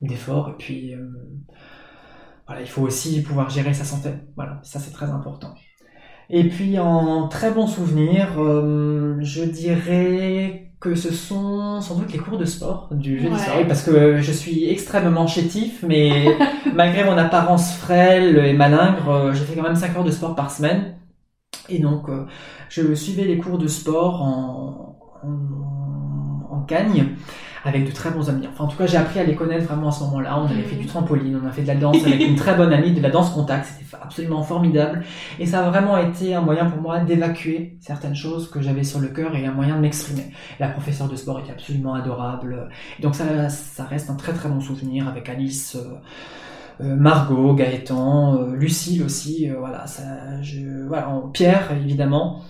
[0.00, 1.08] d'efforts et puis euh,
[2.46, 4.10] voilà, il faut aussi pouvoir gérer sa santé.
[4.36, 5.54] Voilà, ça c'est très important.
[6.30, 12.18] Et puis en très bon souvenir, euh, je dirais que ce sont sans doute les
[12.18, 13.38] cours de sport du jeudi Ouais.
[13.38, 16.26] soir, oui, parce que je suis extrêmement chétif, mais
[16.74, 20.34] malgré mon apparence frêle et malingre, euh, j'ai fait quand même 5 heures de sport
[20.36, 20.96] par semaine.
[21.68, 22.26] Et donc, euh,
[22.68, 25.77] je suivais les cours de sport en, en,
[27.64, 28.46] avec de très bons amis.
[28.50, 30.38] Enfin, en tout cas, j'ai appris à les connaître vraiment à ce moment-là.
[30.40, 32.72] On avait fait du trampoline, on a fait de la danse avec une très bonne
[32.72, 33.66] amie, de la danse contact.
[33.66, 35.02] C'était absolument formidable.
[35.38, 39.00] Et ça a vraiment été un moyen pour moi d'évacuer certaines choses que j'avais sur
[39.00, 40.32] le cœur et un moyen de m'exprimer.
[40.60, 42.68] La professeure de sport était absolument adorable.
[43.00, 45.76] Donc ça, ça reste un très très bon souvenir avec Alice.
[45.76, 45.94] euh,
[46.80, 50.02] euh, Margot, Gaëtan, euh, Lucille aussi, euh, voilà, ça,
[50.42, 52.42] je, voilà, Pierre évidemment,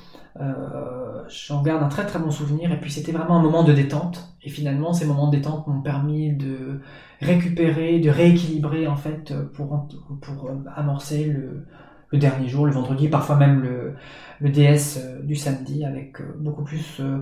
[1.29, 4.35] J'en garde un très très bon souvenir et puis c'était vraiment un moment de détente
[4.43, 6.81] et finalement ces moments de détente m'ont permis de
[7.21, 9.89] récupérer, de rééquilibrer en fait pour,
[10.21, 11.67] pour amorcer le,
[12.11, 13.95] le dernier jour, le vendredi, parfois même le,
[14.41, 17.19] le DS euh, du samedi avec euh, beaucoup plus euh,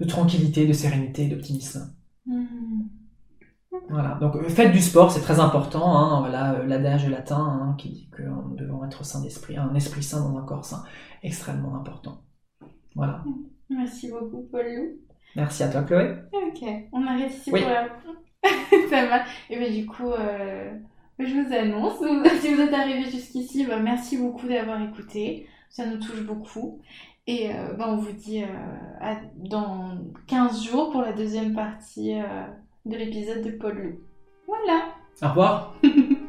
[0.00, 1.92] de tranquillité, de sérénité, d'optimisme.
[2.26, 2.36] Mmh.
[3.88, 5.96] Voilà, donc faites du sport, c'est très important.
[5.96, 10.02] Hein, voilà, l'adage latin hein, qui dit que nous devons être sain d'esprit, un esprit
[10.02, 10.84] sain dans un corps sain,
[11.22, 12.20] extrêmement important.
[12.94, 13.24] Voilà.
[13.68, 14.98] Merci beaucoup, Paul Lou.
[15.36, 16.16] Merci à toi, Chloé.
[16.32, 17.88] Ok, on arrête ici pour la.
[18.90, 19.22] Ça va.
[19.48, 20.12] Et bien, du coup,
[21.20, 21.98] je vous annonce,
[22.40, 25.46] si vous êtes arrivé jusqu'ici, bah, merci beaucoup d'avoir écouté.
[25.68, 26.80] Ça nous touche beaucoup.
[27.26, 32.46] Et euh, bah, on vous dit euh, dans 15 jours pour la deuxième partie euh,
[32.86, 34.00] de l'épisode de Paul Lou.
[34.46, 34.94] Voilà.
[35.22, 35.76] Au revoir.